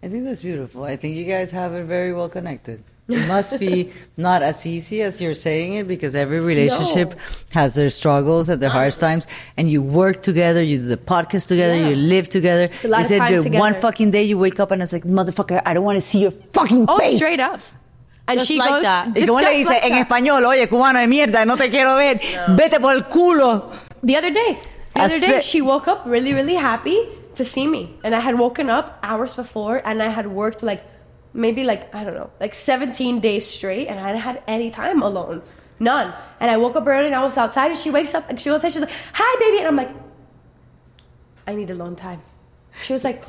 [0.03, 0.83] I think that's beautiful.
[0.83, 2.83] I think you guys have it very well connected.
[3.07, 7.17] It must be not as easy as you're saying it because every relationship No.
[7.51, 8.79] has their struggles and their uh-huh.
[8.79, 9.27] hard times,
[9.57, 11.89] and you work together, you do the podcast together, Yeah.
[11.89, 12.69] you live together.
[12.83, 15.73] you said time that one fucking day you wake up and it's like, motherfucker, I
[15.73, 17.17] don't want to see your fucking Oh, face.
[17.17, 17.59] straight up.
[18.27, 19.07] And Just she like goes, that.
[19.15, 20.07] ¿Y just- le dice like en that.
[20.07, 20.45] español?
[20.45, 22.19] Oye, cubano de mierda, no te quiero ver.
[22.55, 23.71] Vete por el culo.
[24.03, 24.57] The other day,
[24.93, 26.97] the other day, she woke up really, really happy
[27.35, 30.83] to see me, and I had woken up hours before, and I had worked like
[31.33, 35.01] maybe like I don't know, like 17 days straight, and I hadn't had any time
[35.01, 35.41] alone,
[35.79, 36.13] none.
[36.39, 38.49] And I woke up early, and I was outside, and she wakes up, and she
[38.49, 39.91] goes, she's like, "Hi, baby," and I'm like,
[41.47, 42.21] "I need alone time."
[42.81, 43.23] She was like,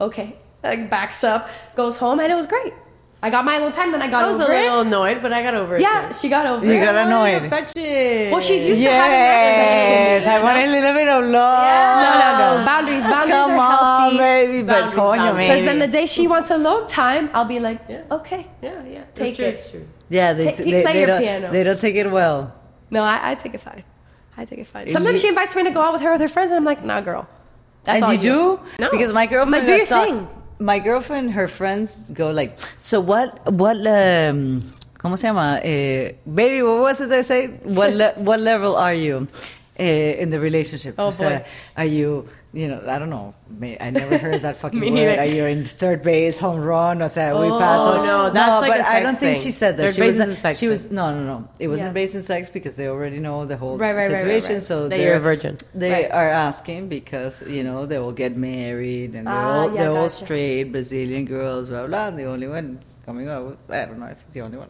[0.00, 2.74] "Okay," like backs up, goes home, and it was great.
[3.22, 4.62] I got my alone time, then I got I was a over it.
[4.62, 5.82] little annoyed, but I got over it.
[5.82, 6.14] Yeah, too.
[6.18, 6.78] she got over You it.
[6.78, 7.44] You got annoyed.
[7.44, 8.30] Affection.
[8.30, 10.56] Well, she's used to having Yes, having I that.
[10.56, 12.02] want a little bit of love.
[12.04, 12.64] No, no, no.
[12.64, 13.02] Boundaries.
[13.02, 14.16] Boundaries Come are on, healthy.
[14.18, 14.62] baby.
[14.62, 15.48] But Boundaries, coño, boundaries.
[15.50, 18.04] Because then the day she wants alone time, I'll be like, Yeah.
[18.10, 18.46] okay.
[18.62, 19.04] Yeah, yeah.
[19.14, 19.84] Take it's true, it.
[19.84, 19.88] True.
[20.08, 21.52] Yeah, they, Take- they, play they your don't, piano.
[21.52, 22.54] they don't take it well.
[22.90, 23.84] No, I, I take it fine.
[24.36, 24.88] I take it fine.
[24.88, 26.64] Sometimes you- she invites me to go out with her with her friends, and I'm
[26.64, 27.28] like, nah, girl.
[27.84, 28.60] That's and all you do?
[28.78, 28.90] No.
[28.90, 30.28] Because my girlfriend I'm like, do your has thing.
[30.60, 34.62] My girlfriend, her friends go like, so what, what, um,
[34.98, 35.58] ¿cómo se llama?
[35.64, 37.46] Eh, baby, what was it they say?
[37.64, 39.26] What, le- what level are you
[39.78, 40.96] eh, in the relationship?
[40.98, 41.44] Oh, O sea, boy.
[41.78, 43.32] Are you, you know, I don't know.
[43.80, 44.90] I never heard that fucking word.
[44.92, 45.18] neither.
[45.20, 47.00] Are you in third base, home run?
[47.00, 47.80] O sea, we Oh, pass.
[47.80, 49.82] on- no, that's like but a I sex don't think she said that.
[49.84, 51.48] Third she base was, is a sex she was, no, no, no.
[51.58, 51.92] It wasn't Yeah.
[51.92, 54.54] based in sex because they already know the whole Right, right, right, right, situation.
[54.54, 54.62] right.
[54.62, 55.58] So That they're- you're a virgin.
[55.74, 56.10] They Right.
[56.10, 59.96] are asking because you know they will get married and they're Ah, all yeah, they're
[59.96, 62.08] all straight Brazilian girls, blah blah.
[62.08, 64.68] And the only one coming up, I don't know if it's the only one.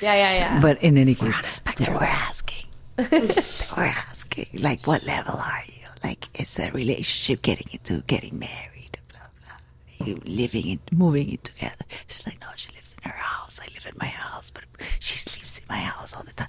[0.00, 0.60] Yeah, yeah, yeah.
[0.60, 1.34] But in any case,
[1.76, 2.64] they were asking.
[2.96, 3.20] they
[3.76, 5.79] were asking, like, what level are you?
[6.02, 8.98] Like, is a relationship getting into getting married?
[9.08, 10.06] Blah blah.
[10.06, 11.84] You living in, moving in together?
[12.06, 13.60] She's like, no, she lives in her house.
[13.62, 14.64] I live in my house, but
[14.98, 16.48] she sleeps in my house all the time.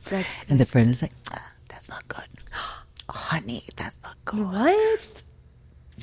[0.49, 2.23] and the friend is like, ah, that's not good,
[3.09, 3.63] honey.
[3.75, 5.23] That's not good what?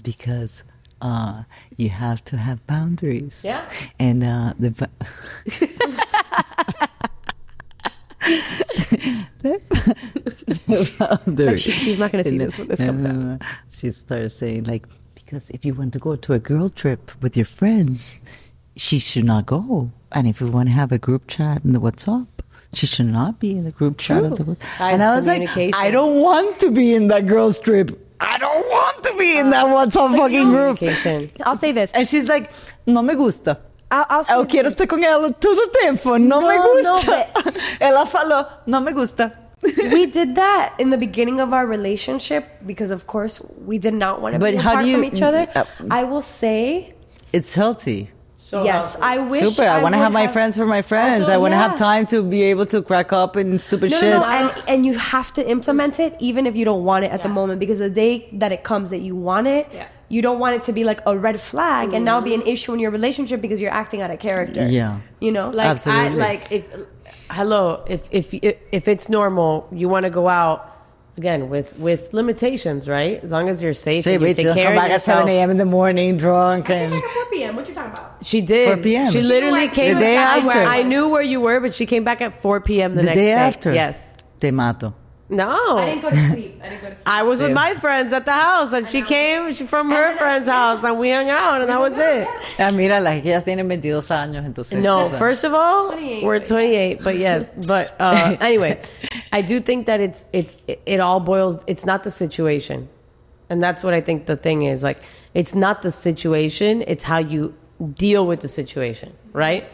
[0.04, 0.62] because
[1.00, 1.42] uh,
[1.76, 3.42] you have to have boundaries.
[3.44, 3.68] Yeah.
[3.98, 4.90] And uh, the ba-
[10.66, 11.52] the boundaries.
[11.52, 13.42] Oh, she- she's not gonna see this when this comes out.
[13.72, 17.36] She started saying like, because if you want to go to a girl trip with
[17.36, 18.18] your friends,
[18.76, 19.90] she should not go.
[20.12, 22.26] And if you want to have a group chat in the WhatsApp.
[22.74, 24.24] She should not be in the group chat.
[24.24, 25.48] Of the, and I was like.
[25.74, 27.98] I don't want to be in that girls trip.
[28.20, 30.78] I don't want to be in that uh, WhatsApp fucking group.
[31.46, 31.92] I'll say this.
[31.92, 32.50] And she's like,
[32.86, 33.58] no me gusta.
[33.90, 36.18] I'll, I'll say oh, Eu quero estar com ela todo o tempo.
[36.18, 37.26] No, me No, no, gusta.
[37.80, 39.32] ela falou, não me gusta.
[39.76, 44.20] we did that in the beginning of our relationship because, of course, we did not
[44.20, 45.48] want to But be how apart do you- from each other.
[45.54, 46.94] uh, I will say,
[47.32, 48.10] It's healthy.
[48.36, 49.40] So yes, I wish.
[49.40, 49.68] Super.
[49.68, 51.20] I, want to have my friends for my friends.
[51.22, 51.68] Also, I want to yeah.
[51.68, 54.10] have time to be able to crack up and stupid No, shit.
[54.10, 57.10] no, no, and, and you have to implement it even if you don't want it
[57.12, 59.68] at the moment because the day that it comes that you want it,
[60.08, 62.72] you don't want it to be like a red flag and now be an issue
[62.72, 64.66] in your relationship because you're acting out of character.
[64.66, 65.00] Yeah.
[65.20, 65.50] You know?
[65.50, 66.22] Like Absolutely.
[66.22, 66.64] I like if
[67.30, 70.74] hello, if if if it's normal, you want to go out
[71.16, 73.22] again with with limitations, right?
[73.22, 74.90] As long as you're safe Say, and you bitch, take don't care come of back
[74.92, 75.50] at 7 a.m.
[75.50, 76.92] in the morning drunk and.
[76.92, 77.02] 4
[77.32, 77.56] p.m.
[77.56, 78.24] What you talking about?
[78.24, 78.68] She did.
[78.74, 79.10] 4 p.m.
[79.12, 80.60] She She literally knew came The day exactly after.
[80.60, 82.94] where I knew where you were, but she came back at 4 p.m.
[82.94, 83.32] the, the next day day.
[83.32, 83.72] after.
[83.74, 84.16] Yes.
[84.40, 84.94] Te mato.
[85.30, 85.78] No.
[85.78, 86.60] I didn't go to sleep.
[86.62, 87.06] I didn't go to sleep.
[87.06, 90.82] I was with my friends at the house, and she came from her friend's house,
[90.82, 92.28] and we hung out, and that was it.
[92.60, 94.82] Ah, mira, las que ellas tienen 22 años, entonces.
[94.82, 98.80] No, o sea, first of all, 28, we're but 28, but yes, but uh, anyway,
[99.32, 101.62] I do think that it's it's it, it all boils.
[101.66, 102.88] It's not the situation,
[103.50, 104.82] and that's what I think the thing is.
[104.82, 104.98] Like,
[105.34, 107.54] it's not the situation; it's how you
[107.94, 109.64] deal with the situation, right?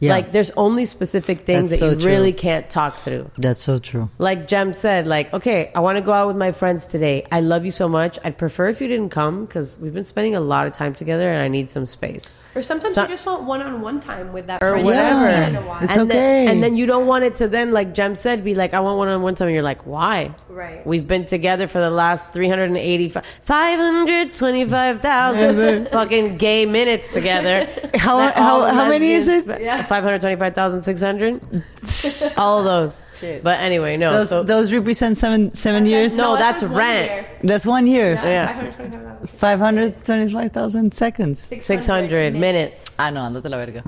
[0.00, 0.12] Yeah.
[0.12, 2.10] Like, there's only specific things That's that so you true.
[2.10, 3.30] really can't talk through.
[3.36, 4.08] That's so true.
[4.18, 7.26] Like Gem said, like, okay, I want to go out with my friends today.
[7.32, 8.18] I love you so much.
[8.24, 11.30] I'd prefer if you didn't come because we've been spending a lot of time together,
[11.32, 12.34] and I need some space.
[12.54, 15.26] Or sometimes So- you just want one-on-one time with that or friend you whatever.
[15.26, 15.82] seen in a while.
[15.82, 16.18] It's and okay.
[16.18, 18.80] Then, and then you don't want it to then, like Gem said, be like, I
[18.80, 19.48] want one on one time.
[19.48, 20.34] And you're like, why?
[20.48, 20.86] Right.
[20.86, 27.68] We've been together for the last 385, 525,000 fucking gay minutes together.
[27.94, 29.64] How- how- how many is lesbians- it?
[29.64, 29.82] Yeah.
[29.88, 31.64] 525,600?
[32.38, 33.02] all of those.
[33.42, 34.12] But anyway, no.
[34.12, 36.16] Those, so, those represent seven seven years.
[36.16, 37.10] No, I that's rent.
[37.10, 37.26] year.
[37.42, 38.10] That's one year.
[38.22, 38.46] Yeah.
[39.26, 39.26] 525,000.
[39.26, 41.48] 525,000 seconds.
[41.62, 42.94] 600 minutes.
[42.98, 43.82] Ah, no, andate la verga.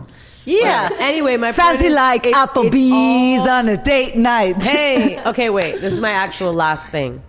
[0.45, 0.89] Yeah.
[0.99, 4.61] Anyway, my Fancy is, like it- Applebee's all- on a date night.
[4.63, 5.81] hey, okay, wait.
[5.81, 7.23] This is my actual last thing.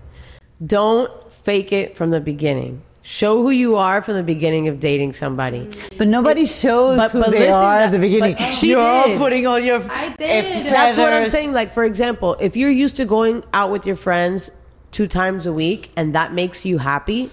[0.65, 2.82] Don't fake it from the beginning.
[3.03, 5.67] Show who you are from the beginning of dating somebody.
[5.97, 8.35] But nobody shows But- who but they listen, are at the beginning.
[8.37, 9.81] she You're all putting all your.
[9.89, 10.65] I did.
[10.67, 11.51] That's what I'm saying.
[11.53, 14.51] Like, for example, if you're used to going out with your friends
[14.91, 17.31] two times a week and that makes you happy,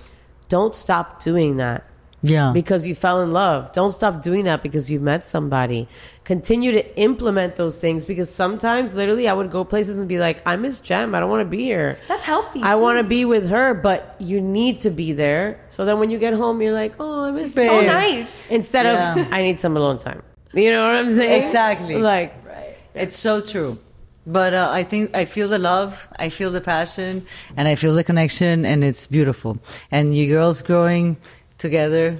[0.48, 1.84] don't stop doing that
[2.22, 2.50] Yeah.
[2.52, 3.72] because you fell in love.
[3.72, 5.86] Don't stop doing that because you met somebody.
[6.24, 10.42] Continue to implement those things because sometimes, literally, I would go places and be like,
[10.44, 11.14] I miss Gem.
[11.14, 11.98] I don't want to be here.
[12.08, 12.60] That's healthy.
[12.62, 15.60] I want to be with her, but you need to be there.
[15.68, 18.50] So then when you get home, you're like, oh, I miss So nice.
[18.50, 19.14] Instead Yeah.
[19.16, 20.22] of, I need some alone time.
[20.52, 21.42] You know what I'm saying?
[21.44, 21.96] Exactly.
[21.96, 22.74] Like, right.
[22.94, 23.78] It's so true.
[24.26, 27.24] But uh, I think I feel the love, I feel the passion,
[27.56, 29.56] and I feel the connection, and it's beautiful.
[29.90, 31.16] And you girls growing
[31.58, 32.18] together.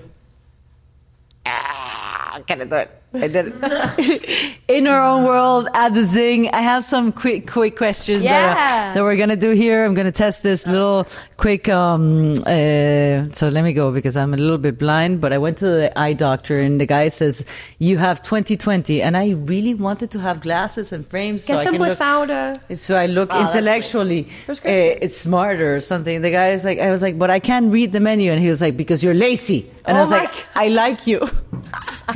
[1.46, 2.90] Ah, can I do it?
[3.14, 4.54] I did it.
[4.68, 8.90] In our own world at the Zingg, I have some quick, quick questions that, Yeah.
[8.90, 9.84] uh, that we're gonna do here.
[9.84, 11.06] I'm gonna test this little
[11.38, 11.70] quick.
[11.70, 15.22] Um, uh, so let me go because I'm a little bit blind.
[15.22, 17.44] But I went to the eye doctor, and the guy says
[17.78, 21.64] you have 20/20, and I really wanted to have glasses and frames so Get I
[21.64, 21.88] them can look.
[21.90, 22.76] without a.
[22.76, 26.20] So I look intellectually, uh, it's smarter or something.
[26.20, 28.48] The guy is like, I was like, but I can't read the menu, and he
[28.48, 29.70] was like, because you're lazy.
[29.86, 31.26] And I Oh was my like, I like you.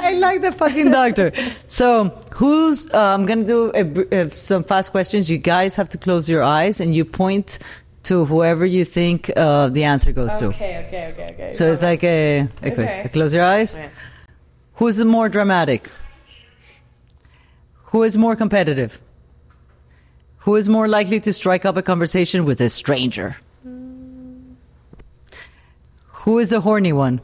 [0.00, 1.32] I like the fucking doctor.
[1.66, 2.86] So who's?
[2.92, 5.30] Uh, I'm gonna do a, br- uh, some fast questions.
[5.30, 7.58] You guys have to close your eyes and you point
[8.04, 10.46] to whoever you think uh, the answer goes to.
[10.46, 11.52] Okay, okay, okay, okay.
[11.54, 12.90] So it's like a, a quiz.
[12.90, 13.08] Okay.
[13.12, 13.76] Close your eyes.
[13.76, 13.88] Yeah.
[14.74, 15.88] Who's the more dramatic?
[17.86, 19.00] Who is more competitive?
[20.38, 23.36] Who is more likely to strike up a conversation with a stranger?
[26.24, 27.20] Who is the horny one?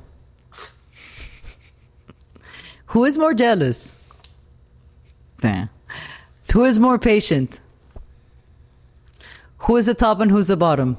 [2.89, 3.99] Who is more jealous?
[5.43, 5.66] Nah.
[6.53, 7.61] Who is more patient?
[9.59, 10.97] Who is the top and who's the bottom?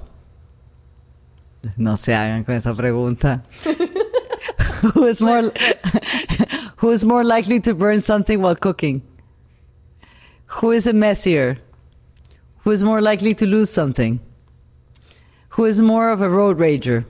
[1.77, 3.41] No se hagan con esa pregunta.
[4.93, 5.51] who is more
[6.77, 9.01] who is more likely to burn something while cooking?
[10.59, 11.57] Who is it messier?
[12.63, 14.19] Who is more likely to lose something?
[15.49, 17.05] Who is more of a road rager?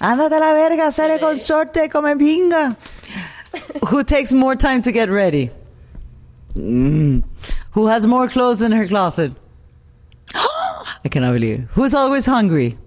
[0.00, 2.76] Ándate a la verga, sale con sorte, come pinga.
[3.88, 5.50] Who takes more time to get ready?
[6.54, 7.24] Mm.
[7.72, 9.32] Who has more clothes in her closet?
[10.34, 11.68] I cannot believe it.
[11.70, 12.78] Who's always hungry?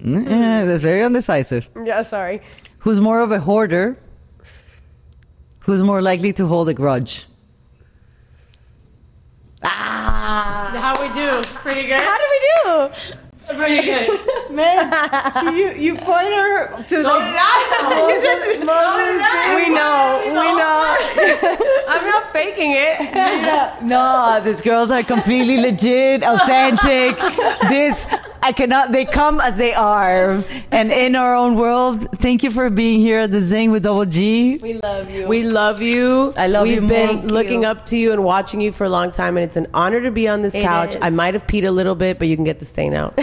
[0.00, 1.68] Mm, yeah, that's very undecisive.
[1.84, 2.42] Yeah, sorry.
[2.78, 3.98] Who's more of a hoarder?
[5.60, 7.26] Who's more likely to hold a grudge?
[9.62, 11.42] How we do?
[11.54, 12.00] Pretty good.
[12.00, 13.56] How do we do?
[13.56, 14.10] Pretty good.
[14.54, 17.34] Man, you, you point her to So did
[18.68, 19.54] I.
[19.56, 20.20] We know.
[20.24, 20.96] We know.
[21.88, 23.74] I'm not faking it.
[23.82, 27.16] No, these girls are completely legit, authentic.
[27.68, 28.06] This
[28.44, 28.92] I cannot.
[28.92, 30.38] They come as they are,
[30.70, 32.06] and in our own world.
[32.18, 34.58] Thank you for being here at the Zingg with Double G.
[34.58, 35.26] We love you.
[35.26, 36.34] We love you.
[36.36, 36.82] I love you.
[36.82, 37.26] We've been more.
[37.26, 37.68] looking you.
[37.68, 40.10] up to you and watching you for a long time, and it's an honor to
[40.10, 40.90] be on this It couch.
[40.94, 41.00] is.
[41.00, 43.18] I might have peed a little bit, but you can get the stain out.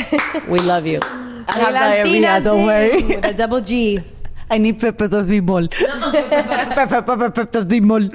[0.48, 1.00] we love you.
[1.04, 2.42] I have diarrhea.
[2.42, 3.04] Don't worry.
[3.04, 4.00] With a double G.
[4.50, 5.70] I need Pepe the Bimol.
[6.76, 8.12] Pepe, Pepe, Pepe the Bimol.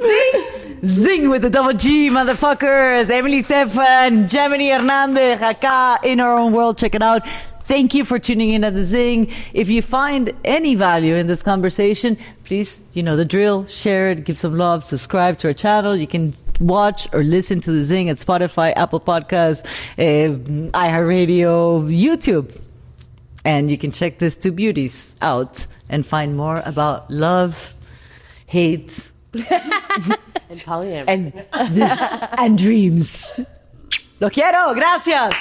[0.83, 3.09] Zingg with the double G, motherfuckers.
[3.09, 6.77] Emily Estefan, Gemeny Hernandez, acá in our own world.
[6.77, 7.27] Check it out.
[7.67, 9.33] Thank you for tuning in at the Zingg.
[9.55, 13.67] If you find any value in this conversation, please, you know the drill.
[13.67, 15.97] Share it, give some love, subscribe to our channel.
[15.97, 19.65] You can watch or listen to the Zingg at Spotify, Apple Podcasts,
[19.99, 20.37] uh,
[20.73, 22.61] iHeartRadio, YouTube.
[23.45, 27.75] And you can check these two beauties out and find more about love,
[28.47, 29.11] hate,
[30.57, 31.47] And polyamory.
[31.53, 33.41] and, and dreams.
[34.21, 34.75] Lo quiero.
[34.75, 35.35] Gracias.